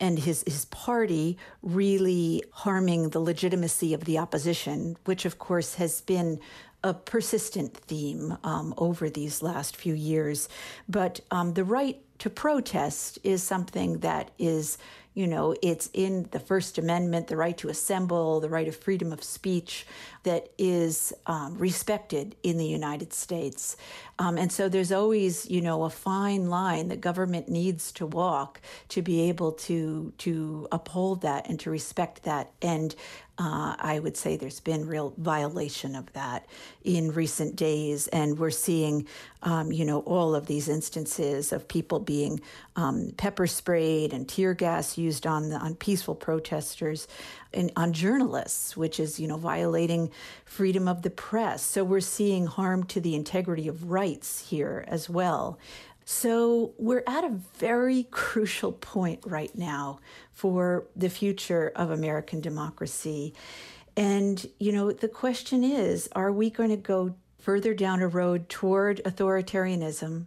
and 0.00 0.18
his, 0.18 0.42
his 0.46 0.64
party 0.64 1.36
really 1.62 2.42
harming 2.52 3.10
the 3.10 3.20
legitimacy 3.20 3.92
of 3.92 4.06
the 4.06 4.16
opposition, 4.16 4.96
which 5.04 5.26
of 5.26 5.38
course 5.38 5.74
has 5.74 6.00
been 6.00 6.40
a 6.82 6.94
persistent 6.94 7.76
theme 7.76 8.38
um, 8.42 8.72
over 8.78 9.10
these 9.10 9.42
last 9.42 9.76
few 9.76 9.92
years. 9.92 10.48
But 10.88 11.20
um, 11.30 11.52
the 11.52 11.64
right 11.64 12.00
to 12.20 12.30
protest 12.30 13.18
is 13.24 13.42
something 13.42 13.98
that 13.98 14.30
is 14.38 14.78
you 15.12 15.26
know, 15.26 15.56
it's 15.60 15.90
in 15.92 16.28
the 16.30 16.38
First 16.38 16.78
Amendment, 16.78 17.26
the 17.26 17.36
right 17.36 17.58
to 17.58 17.68
assemble, 17.68 18.38
the 18.38 18.48
right 18.48 18.68
of 18.68 18.76
freedom 18.76 19.12
of 19.12 19.24
speech 19.24 19.84
that 20.22 20.48
is 20.58 21.12
um, 21.26 21.56
respected 21.58 22.36
in 22.42 22.58
the 22.58 22.66
United 22.66 23.12
States. 23.12 23.76
Um, 24.18 24.36
and 24.36 24.52
so 24.52 24.68
there's 24.68 24.92
always, 24.92 25.48
you 25.48 25.62
know, 25.62 25.84
a 25.84 25.90
fine 25.90 26.50
line 26.50 26.88
that 26.88 27.00
government 27.00 27.48
needs 27.48 27.90
to 27.92 28.06
walk 28.06 28.60
to 28.88 29.00
be 29.00 29.28
able 29.30 29.52
to 29.52 30.12
to 30.18 30.68
uphold 30.70 31.22
that 31.22 31.48
and 31.48 31.58
to 31.60 31.70
respect 31.70 32.24
that. 32.24 32.52
And 32.60 32.94
uh, 33.38 33.74
I 33.78 33.98
would 33.98 34.18
say 34.18 34.36
there's 34.36 34.60
been 34.60 34.86
real 34.86 35.14
violation 35.16 35.96
of 35.96 36.12
that 36.12 36.46
in 36.84 37.10
recent 37.12 37.56
days, 37.56 38.06
and 38.08 38.38
we're 38.38 38.50
seeing, 38.50 39.06
um, 39.42 39.72
you 39.72 39.86
know, 39.86 40.00
all 40.00 40.34
of 40.34 40.44
these 40.46 40.68
instances 40.68 41.50
of 41.50 41.66
people 41.66 42.00
being 42.00 42.42
um, 42.76 43.12
pepper 43.16 43.46
sprayed 43.46 44.12
and 44.12 44.28
tear 44.28 44.52
gas 44.52 44.98
used 44.98 45.26
on 45.26 45.48
the, 45.48 45.56
on 45.56 45.74
peaceful 45.74 46.14
protesters 46.14 47.08
and 47.52 47.72
on 47.76 47.92
journalists, 47.92 48.76
which 48.76 49.00
is 49.00 49.18
you 49.20 49.28
know 49.28 49.36
violating 49.36 50.10
freedom 50.44 50.88
of 50.88 51.02
the 51.02 51.10
press. 51.10 51.62
So 51.62 51.84
we're 51.84 52.00
seeing 52.00 52.46
harm 52.46 52.84
to 52.84 53.00
the 53.00 53.14
integrity 53.14 53.68
of 53.68 53.90
rights 53.90 54.48
here 54.48 54.84
as 54.88 55.08
well. 55.08 55.58
So 56.04 56.72
we're 56.76 57.04
at 57.06 57.22
a 57.22 57.38
very 57.58 58.02
crucial 58.10 58.72
point 58.72 59.20
right 59.24 59.56
now 59.56 60.00
for 60.32 60.86
the 60.96 61.08
future 61.08 61.72
of 61.76 61.90
American 61.90 62.40
democracy. 62.40 63.34
And, 63.96 64.44
you 64.58 64.72
know, 64.72 64.92
the 64.92 65.08
question 65.08 65.62
is 65.62 66.08
are 66.12 66.32
we 66.32 66.50
going 66.50 66.70
to 66.70 66.76
go 66.76 67.14
further 67.38 67.74
down 67.74 68.00
a 68.00 68.08
road 68.08 68.48
toward 68.48 69.00
authoritarianism? 69.04 70.26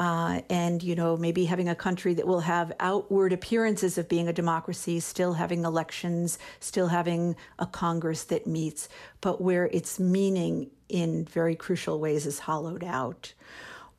Uh, 0.00 0.42
and 0.48 0.80
you 0.84 0.94
know 0.94 1.16
maybe 1.16 1.44
having 1.44 1.68
a 1.68 1.74
country 1.74 2.14
that 2.14 2.24
will 2.24 2.38
have 2.38 2.72
outward 2.78 3.32
appearances 3.32 3.98
of 3.98 4.08
being 4.08 4.28
a 4.28 4.32
democracy 4.32 5.00
still 5.00 5.32
having 5.32 5.64
elections 5.64 6.38
still 6.60 6.86
having 6.86 7.34
a 7.58 7.66
congress 7.66 8.22
that 8.22 8.46
meets 8.46 8.88
but 9.20 9.40
where 9.40 9.66
its 9.66 9.98
meaning 9.98 10.70
in 10.88 11.24
very 11.24 11.54
crucial 11.54 12.00
ways 12.00 12.26
is 12.26 12.40
hollowed 12.40 12.84
out. 12.84 13.34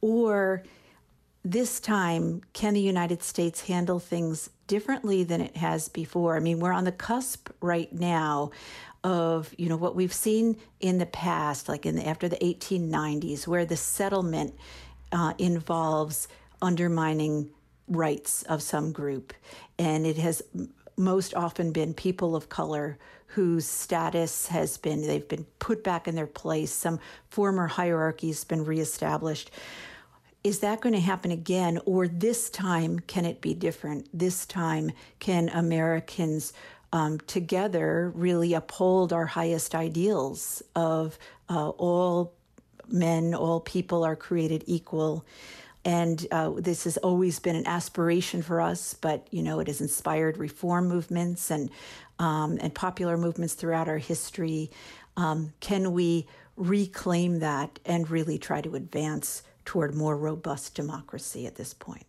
Or 0.02 0.64
this 1.44 1.80
time 1.80 2.42
can 2.52 2.74
the 2.74 2.82
united 2.82 3.24
states 3.24 3.62
handle 3.62 3.98
things 4.00 4.50
differently 4.68 5.24
than 5.24 5.42
it 5.42 5.58
has 5.58 5.90
before? 5.90 6.36
I 6.36 6.40
mean 6.40 6.60
we're 6.60 6.74
on 6.74 6.84
the 6.84 6.92
cusp 6.92 7.50
right 7.62 7.92
now 7.94 8.52
of 9.04 9.54
you 9.58 9.70
know 9.70 9.78
what 9.78 9.96
we've 9.96 10.14
seen 10.14 10.58
in 10.82 10.98
the 10.98 11.06
past 11.06 11.70
like 11.70 11.86
in 11.86 11.96
the, 11.96 12.06
after 12.06 12.28
the 12.28 12.36
1890s 12.38 13.48
where 13.48 13.66
the 13.66 13.78
settlement 13.78 14.54
uh, 15.12 15.34
involves 15.38 16.28
undermining 16.62 17.50
rights 17.88 18.43
of 18.43 18.62
some 18.62 18.91
group. 18.91 19.34
And 19.78 20.06
it 20.06 20.17
has 20.17 20.41
most 20.98 21.34
often 21.34 21.72
been 21.72 21.93
people 21.93 22.36
of 22.36 22.50
color 22.50 22.98
whose 23.28 23.65
status 23.65 24.48
has 24.48 24.78
been, 24.78 25.06
they've 25.06 25.28
been 25.28 25.45
put 25.60 25.84
back 25.84 26.08
in 26.08 26.15
their 26.15 26.28
place. 26.28 26.72
Some 26.72 27.00
former 27.30 27.67
hierarchy's 27.67 28.43
been 28.43 28.65
reestablished. 28.65 29.52
Is 30.43 30.60
that 30.60 30.82
going 30.82 30.95
to 30.95 31.02
happen 31.02 31.32
again? 31.32 31.80
Or 31.86 32.08
this 32.08 32.50
time, 32.50 33.00
can 33.00 33.26
it 33.26 33.41
be 33.41 33.54
different? 33.54 34.08
This 34.17 34.45
time, 34.45 34.91
can 35.19 35.50
Americans 35.50 36.54
um, 36.91 37.19
together 37.19 38.12
really 38.15 38.54
uphold 38.54 39.13
our 39.13 39.28
highest 39.28 39.76
ideals 39.76 40.63
of 40.76 41.19
uh, 41.50 41.69
all 41.69 42.34
men, 42.91 43.34
all 43.34 43.60
people 43.60 44.04
are 44.04 44.15
created 44.15 44.63
equal. 44.67 45.25
And 45.86 46.28
uh, 46.32 46.52
this 46.58 46.84
has 46.84 46.97
always 46.97 47.39
been 47.39 47.56
an 47.56 47.65
aspiration 47.65 48.41
for 48.41 48.60
us, 48.60 48.93
but 48.93 49.28
you 49.32 49.41
know 49.41 49.60
it 49.60 49.67
has 49.67 49.80
inspired 49.80 50.38
reform 50.38 50.88
movements 50.88 51.49
and 51.49 51.69
um, 52.19 52.58
and 52.62 52.75
popular 52.75 53.17
movements 53.17 53.54
throughout 53.54 53.88
our 53.88 53.97
history. 53.97 54.69
Um, 55.15 55.54
can 55.62 55.93
we 55.93 56.28
reclaim 56.58 57.39
that 57.39 57.80
and 57.86 58.10
really 58.10 58.38
try 58.38 58.62
to 58.62 58.75
advance 58.75 59.43
toward 59.63 59.95
more 59.95 60.17
robust 60.17 60.75
democracy 60.75 61.47
at 61.47 61.56
this 61.56 61.73
point? 61.73 62.06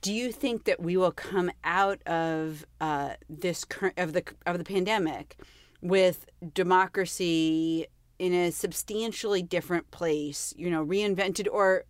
Do 0.00 0.12
you 0.12 0.30
think 0.30 0.64
that 0.64 0.80
we 0.80 0.96
will 0.96 1.12
come 1.12 1.50
out 1.64 2.00
of 2.06 2.64
uh, 2.80 3.14
this 3.28 3.64
of 3.96 4.12
the 4.12 4.22
of 4.46 4.58
the 4.58 4.64
pandemic 4.64 5.36
with 5.80 6.26
democracy 6.54 7.86
in 8.18 8.32
a 8.32 8.50
substantially 8.50 9.42
different 9.42 9.90
place, 9.90 10.54
you 10.56 10.70
know, 10.70 10.84
reinvented 10.84 11.48
or 11.50 11.84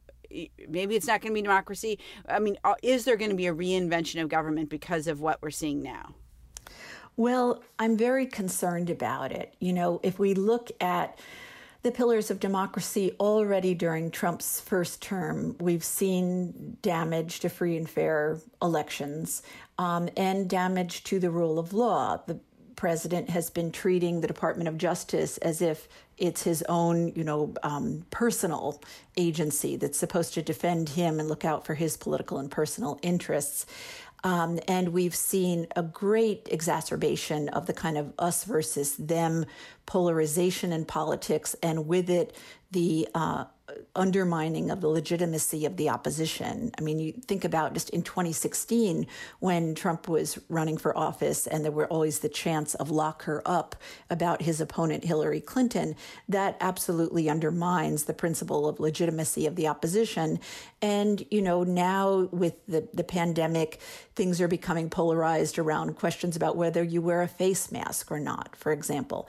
maybe 0.69 0.97
it's 0.97 1.07
not 1.07 1.21
going 1.21 1.33
to 1.33 1.35
be 1.35 1.43
democracy. 1.43 1.99
I 2.29 2.39
mean, 2.39 2.57
uh, 2.65 2.75
is 2.83 3.05
there 3.05 3.17
going 3.17 3.31
to 3.31 3.37
be 3.37 3.47
a 3.47 3.55
reinvention 3.55 4.23
of 4.23 4.29
government 4.29 4.69
because 4.69 5.07
of 5.07 5.21
what 5.21 5.41
we're 5.43 5.51
seeing 5.51 5.83
now? 5.83 6.15
Well, 7.17 7.63
I'm 7.79 7.97
very 7.97 8.27
concerned 8.27 8.91
about 8.91 9.31
it. 9.31 9.55
You 9.61 9.73
know, 9.73 10.01
if 10.03 10.19
we 10.19 10.35
look 10.35 10.71
at 10.81 11.19
the 11.83 11.93
pillars 11.93 12.31
of 12.31 12.41
democracy 12.41 13.15
already 13.21 13.75
during 13.75 14.11
Trump's 14.11 14.59
first 14.59 15.01
term, 15.03 15.55
we've 15.61 15.85
seen 15.85 16.79
damage 16.83 17.41
to 17.41 17.49
free 17.49 17.77
and 17.77 17.89
fair 17.89 18.41
elections 18.61 19.43
um, 19.79 20.09
and 20.17 20.49
damage 20.49 21.05
to 21.05 21.21
the 21.21 21.31
rule 21.31 21.59
of 21.59 21.73
law. 21.73 22.19
The 22.27 22.41
president 22.77 23.31
has 23.31 23.51
been 23.51 23.73
treating 23.73 24.21
the 24.21 24.27
Department 24.27 24.69
of 24.69 24.79
Justice 24.79 25.39
as 25.39 25.63
if 25.63 25.89
it's 26.19 26.43
his 26.43 26.63
own, 26.69 27.13
you 27.15 27.25
know, 27.25 27.55
um, 27.63 28.05
personal 28.11 28.81
agency 29.17 29.77
that's 29.77 29.99
supposed 29.99 30.35
to 30.35 30.43
defend 30.43 30.91
him 30.91 31.19
and 31.19 31.29
look 31.29 31.45
out 31.45 31.67
for 31.67 31.75
his 31.75 31.97
political 31.97 32.39
and 32.39 32.51
personal 32.51 32.99
interests. 33.03 33.67
Um, 34.23 34.59
and 34.67 34.89
we've 34.89 35.15
seen 35.15 35.67
a 35.77 35.83
great 35.83 36.49
exacerbation 36.51 37.51
of 37.51 37.67
the 37.67 37.75
kind 37.75 37.99
of 37.99 38.13
us 38.19 38.45
versus 38.45 38.97
them 38.97 39.45
polarization 39.85 40.73
in 40.73 40.87
politics, 40.87 41.55
and 41.63 41.87
with 41.87 42.09
it, 42.09 42.35
the 42.71 43.07
uh, 43.15 43.45
undermining 43.95 44.71
of 44.71 44.81
the 44.81 44.89
legitimacy 44.89 45.65
of 45.65 45.77
the 45.77 45.89
opposition. 45.89 46.71
I 46.77 46.83
mean, 46.83 46.99
you 46.99 47.13
think 47.13 47.45
about 47.45 47.73
just 47.73 47.91
in 47.91 48.03
2016 48.03 49.07
when 49.41 49.75
Trump 49.75 50.07
was 50.07 50.39
running 50.51 50.77
for 50.77 50.97
office 50.97 51.47
and 51.47 51.65
there 51.65 51.73
were 51.73 51.87
always 51.87 52.19
the 52.19 52.29
chance 52.29 52.75
of 52.75 52.91
lock 52.91 53.23
her 53.23 53.41
up 53.47 53.77
about 54.11 54.43
his 54.43 54.61
opponent 54.61 55.05
Hillary 55.05 55.41
Clinton, 55.41 55.97
that 56.29 56.57
absolutely 56.61 57.31
undermines 57.31 58.05
the 58.05 58.13
principle 58.13 58.69
of 58.69 58.81
legitimacy 58.81 59.47
of 59.47 59.57
the 59.57 59.69
opposition. 59.69 60.41
And, 60.83 61.25
you 61.31 61.41
know, 61.41 61.65
now 61.65 62.29
with 62.33 62.55
the, 62.67 62.87
the 62.93 63.05
pandemic, 63.05 63.81
things 64.15 64.41
are 64.41 64.49
becoming 64.49 64.91
polarized 64.91 65.59
around 65.59 65.97
questions 65.97 66.37
about 66.37 66.57
whether 66.57 66.83
you 66.83 67.01
wear 67.01 67.23
a 67.23 67.29
face 67.29 67.73
mask 67.73 68.11
or 68.11 68.21
not, 68.21 68.57
for 68.57 68.73
example 68.73 69.29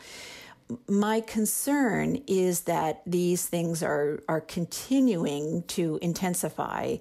my 0.88 1.22
concern 1.22 2.22
is 2.28 2.62
that 2.62 3.02
these 3.06 3.46
things 3.46 3.84
are 3.84 4.24
are 4.28 4.42
continuing 4.42 5.64
to 5.64 6.00
intensify 6.02 6.98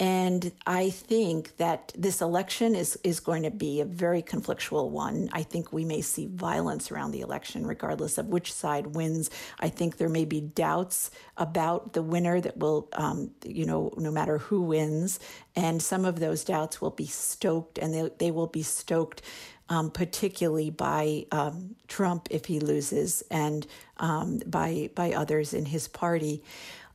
and 0.00 0.52
I 0.64 0.90
think 0.90 1.56
that 1.56 1.92
this 1.98 2.20
election 2.20 2.76
is, 2.76 2.96
is 3.02 3.18
going 3.18 3.42
to 3.42 3.50
be 3.50 3.80
a 3.80 3.84
very 3.84 4.22
conflictual 4.22 4.90
one. 4.90 5.28
I 5.32 5.42
think 5.42 5.72
we 5.72 5.84
may 5.84 6.02
see 6.02 6.26
violence 6.26 6.92
around 6.92 7.10
the 7.10 7.20
election, 7.20 7.66
regardless 7.66 8.16
of 8.16 8.28
which 8.28 8.52
side 8.52 8.94
wins. 8.94 9.28
I 9.58 9.68
think 9.68 9.96
there 9.96 10.08
may 10.08 10.24
be 10.24 10.40
doubts 10.40 11.10
about 11.36 11.94
the 11.94 12.02
winner 12.02 12.40
that 12.40 12.58
will, 12.58 12.88
um, 12.92 13.32
you 13.44 13.66
know, 13.66 13.92
no 13.96 14.12
matter 14.12 14.38
who 14.38 14.62
wins. 14.62 15.18
And 15.56 15.82
some 15.82 16.04
of 16.04 16.20
those 16.20 16.44
doubts 16.44 16.80
will 16.80 16.90
be 16.90 17.06
stoked, 17.06 17.78
and 17.78 17.92
they, 17.92 18.08
they 18.18 18.30
will 18.30 18.46
be 18.46 18.62
stoked 18.62 19.22
um, 19.68 19.90
particularly 19.90 20.70
by 20.70 21.26
um, 21.32 21.76
Trump 21.86 22.28
if 22.30 22.46
he 22.46 22.60
loses, 22.60 23.22
and 23.30 23.66
um, 23.98 24.40
by 24.46 24.90
by 24.94 25.12
others 25.12 25.54
in 25.54 25.66
his 25.66 25.88
party. 25.88 26.42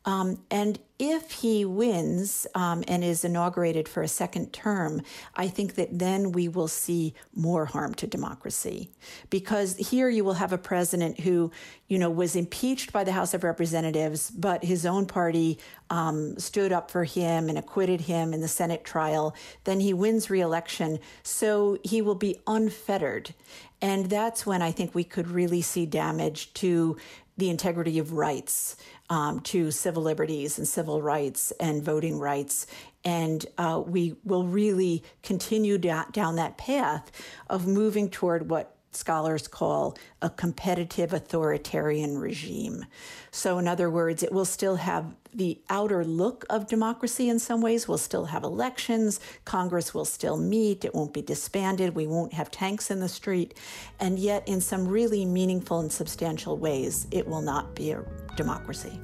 Um, 0.06 0.40
and 0.52 0.80
if 1.00 1.32
he 1.32 1.66
wins 1.66 2.46
um, 2.56 2.84
and 2.88 3.04
is 3.04 3.24
inaugurated 3.24 3.88
for 3.88 4.04
a 4.04 4.08
second 4.08 4.52
term, 4.54 5.02
I 5.36 5.48
think 5.48 5.76
that 5.76 5.98
then 5.98 6.32
we 6.32 6.48
will 6.48 6.68
see 6.68 7.14
more 7.34 7.66
harm 7.66 7.94
to 7.96 8.08
democracy. 8.08 8.90
Because 9.30 9.76
here 9.78 10.10
you 10.10 10.24
will 10.24 10.34
have 10.34 10.54
a 10.54 10.58
president 10.58 11.22
who, 11.22 11.52
you 11.88 11.98
know, 11.98 12.10
was 12.10 12.36
impeached 12.36 12.92
by 12.92 13.04
the 13.04 13.12
House 13.12 13.34
of 13.34 13.44
Representatives, 13.44 14.30
but 14.30 14.64
his 14.64 14.86
own 14.86 15.06
party 15.06 15.58
um, 15.90 16.38
stood 16.38 16.72
up 16.72 16.92
for 16.92 17.06
him 17.06 17.50
and 17.50 17.58
acquitted 17.58 18.02
him 18.02 18.34
in 18.34 18.42
the 18.42 18.48
Senate 18.48 18.84
trial. 18.84 19.36
Then 19.64 19.80
he 19.80 19.94
wins 19.94 20.30
reelection. 20.30 21.00
So 21.24 21.78
he 21.84 22.02
will 22.02 22.16
be 22.16 22.38
unfettered. 22.46 23.34
And 23.82 24.10
that's 24.10 24.46
when 24.46 24.62
I 24.62 24.72
think 24.72 24.96
we 24.96 25.04
could 25.04 25.28
really 25.28 25.62
see 25.62 25.86
damage 25.86 26.54
to 26.56 26.98
the 27.38 27.50
integrity 27.50 27.98
of 28.00 28.14
rights 28.14 28.78
um, 29.10 29.40
to 29.42 29.72
civil 29.72 30.04
liberties 30.04 30.58
and 30.58 30.68
civil 30.68 31.02
rights 31.02 31.52
and 31.60 31.84
voting 31.84 32.20
rights. 32.20 32.68
And 33.06 33.46
uh, 33.58 33.84
we 33.86 34.16
will 34.24 34.46
really 34.46 35.04
continue 35.24 35.78
da- 35.78 36.06
down 36.12 36.36
that 36.38 36.58
path 36.58 37.12
of 37.50 37.68
moving 37.68 38.10
toward 38.10 38.50
what 38.50 38.73
scholars 38.96 39.48
call 39.48 39.98
a 40.22 40.30
competitive 40.30 41.14
authoritarian 41.14 42.18
regime. 42.18 42.86
So, 43.32 43.58
in 43.58 43.68
other 43.68 43.90
words, 43.90 44.24
it 44.24 44.32
will 44.32 44.46
still 44.46 44.78
have 44.78 45.16
the 45.34 45.60
outer 45.70 46.06
look 46.06 46.46
of 46.50 46.68
democracy 46.68 47.30
in 47.30 47.40
some 47.40 47.62
ways. 47.62 47.88
We'll 47.88 47.98
still 47.98 48.26
have 48.26 48.44
elections. 48.44 49.20
Congress 49.46 49.94
will 49.94 50.06
still 50.06 50.38
meet. 50.38 50.86
It 50.86 50.94
won't 50.94 51.14
be 51.14 51.22
disbanded. 51.22 51.96
We 51.96 52.08
won't 52.08 52.34
have 52.34 52.52
tanks 52.52 52.92
in 52.92 53.00
the 53.00 53.10
street. 53.10 53.58
And 54.00 54.20
yet, 54.20 54.48
in 54.48 54.62
some 54.62 54.88
really 54.88 55.26
meaningful 55.26 55.80
and 55.80 55.92
substantial 55.92 56.58
ways, 56.58 57.08
it 57.12 57.28
will 57.28 57.42
not 57.42 57.76
be 57.76 57.92
a 57.92 58.04
democracy. 58.36 59.00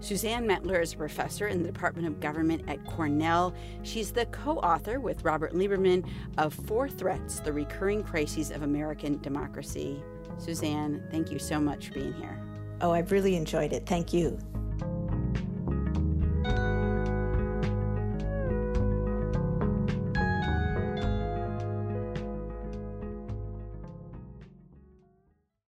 Suzanne 0.00 0.46
Mettler 0.46 0.80
is 0.80 0.92
a 0.92 0.96
professor 0.96 1.48
in 1.48 1.62
the 1.62 1.70
Department 1.70 2.06
of 2.06 2.20
Government 2.20 2.62
at 2.68 2.84
Cornell. 2.86 3.54
She's 3.82 4.12
the 4.12 4.26
co 4.26 4.58
author 4.58 5.00
with 5.00 5.24
Robert 5.24 5.54
Lieberman 5.54 6.08
of 6.38 6.54
Four 6.54 6.88
Threats 6.88 7.40
The 7.40 7.52
Recurring 7.52 8.04
Crises 8.04 8.50
of 8.50 8.62
American 8.62 9.18
Democracy. 9.20 10.02
Suzanne, 10.38 11.02
thank 11.10 11.32
you 11.32 11.38
so 11.38 11.60
much 11.60 11.88
for 11.88 11.94
being 11.94 12.12
here. 12.14 12.40
Oh, 12.80 12.92
I've 12.92 13.10
really 13.10 13.34
enjoyed 13.34 13.72
it. 13.72 13.86
Thank 13.86 14.12
you. 14.12 14.38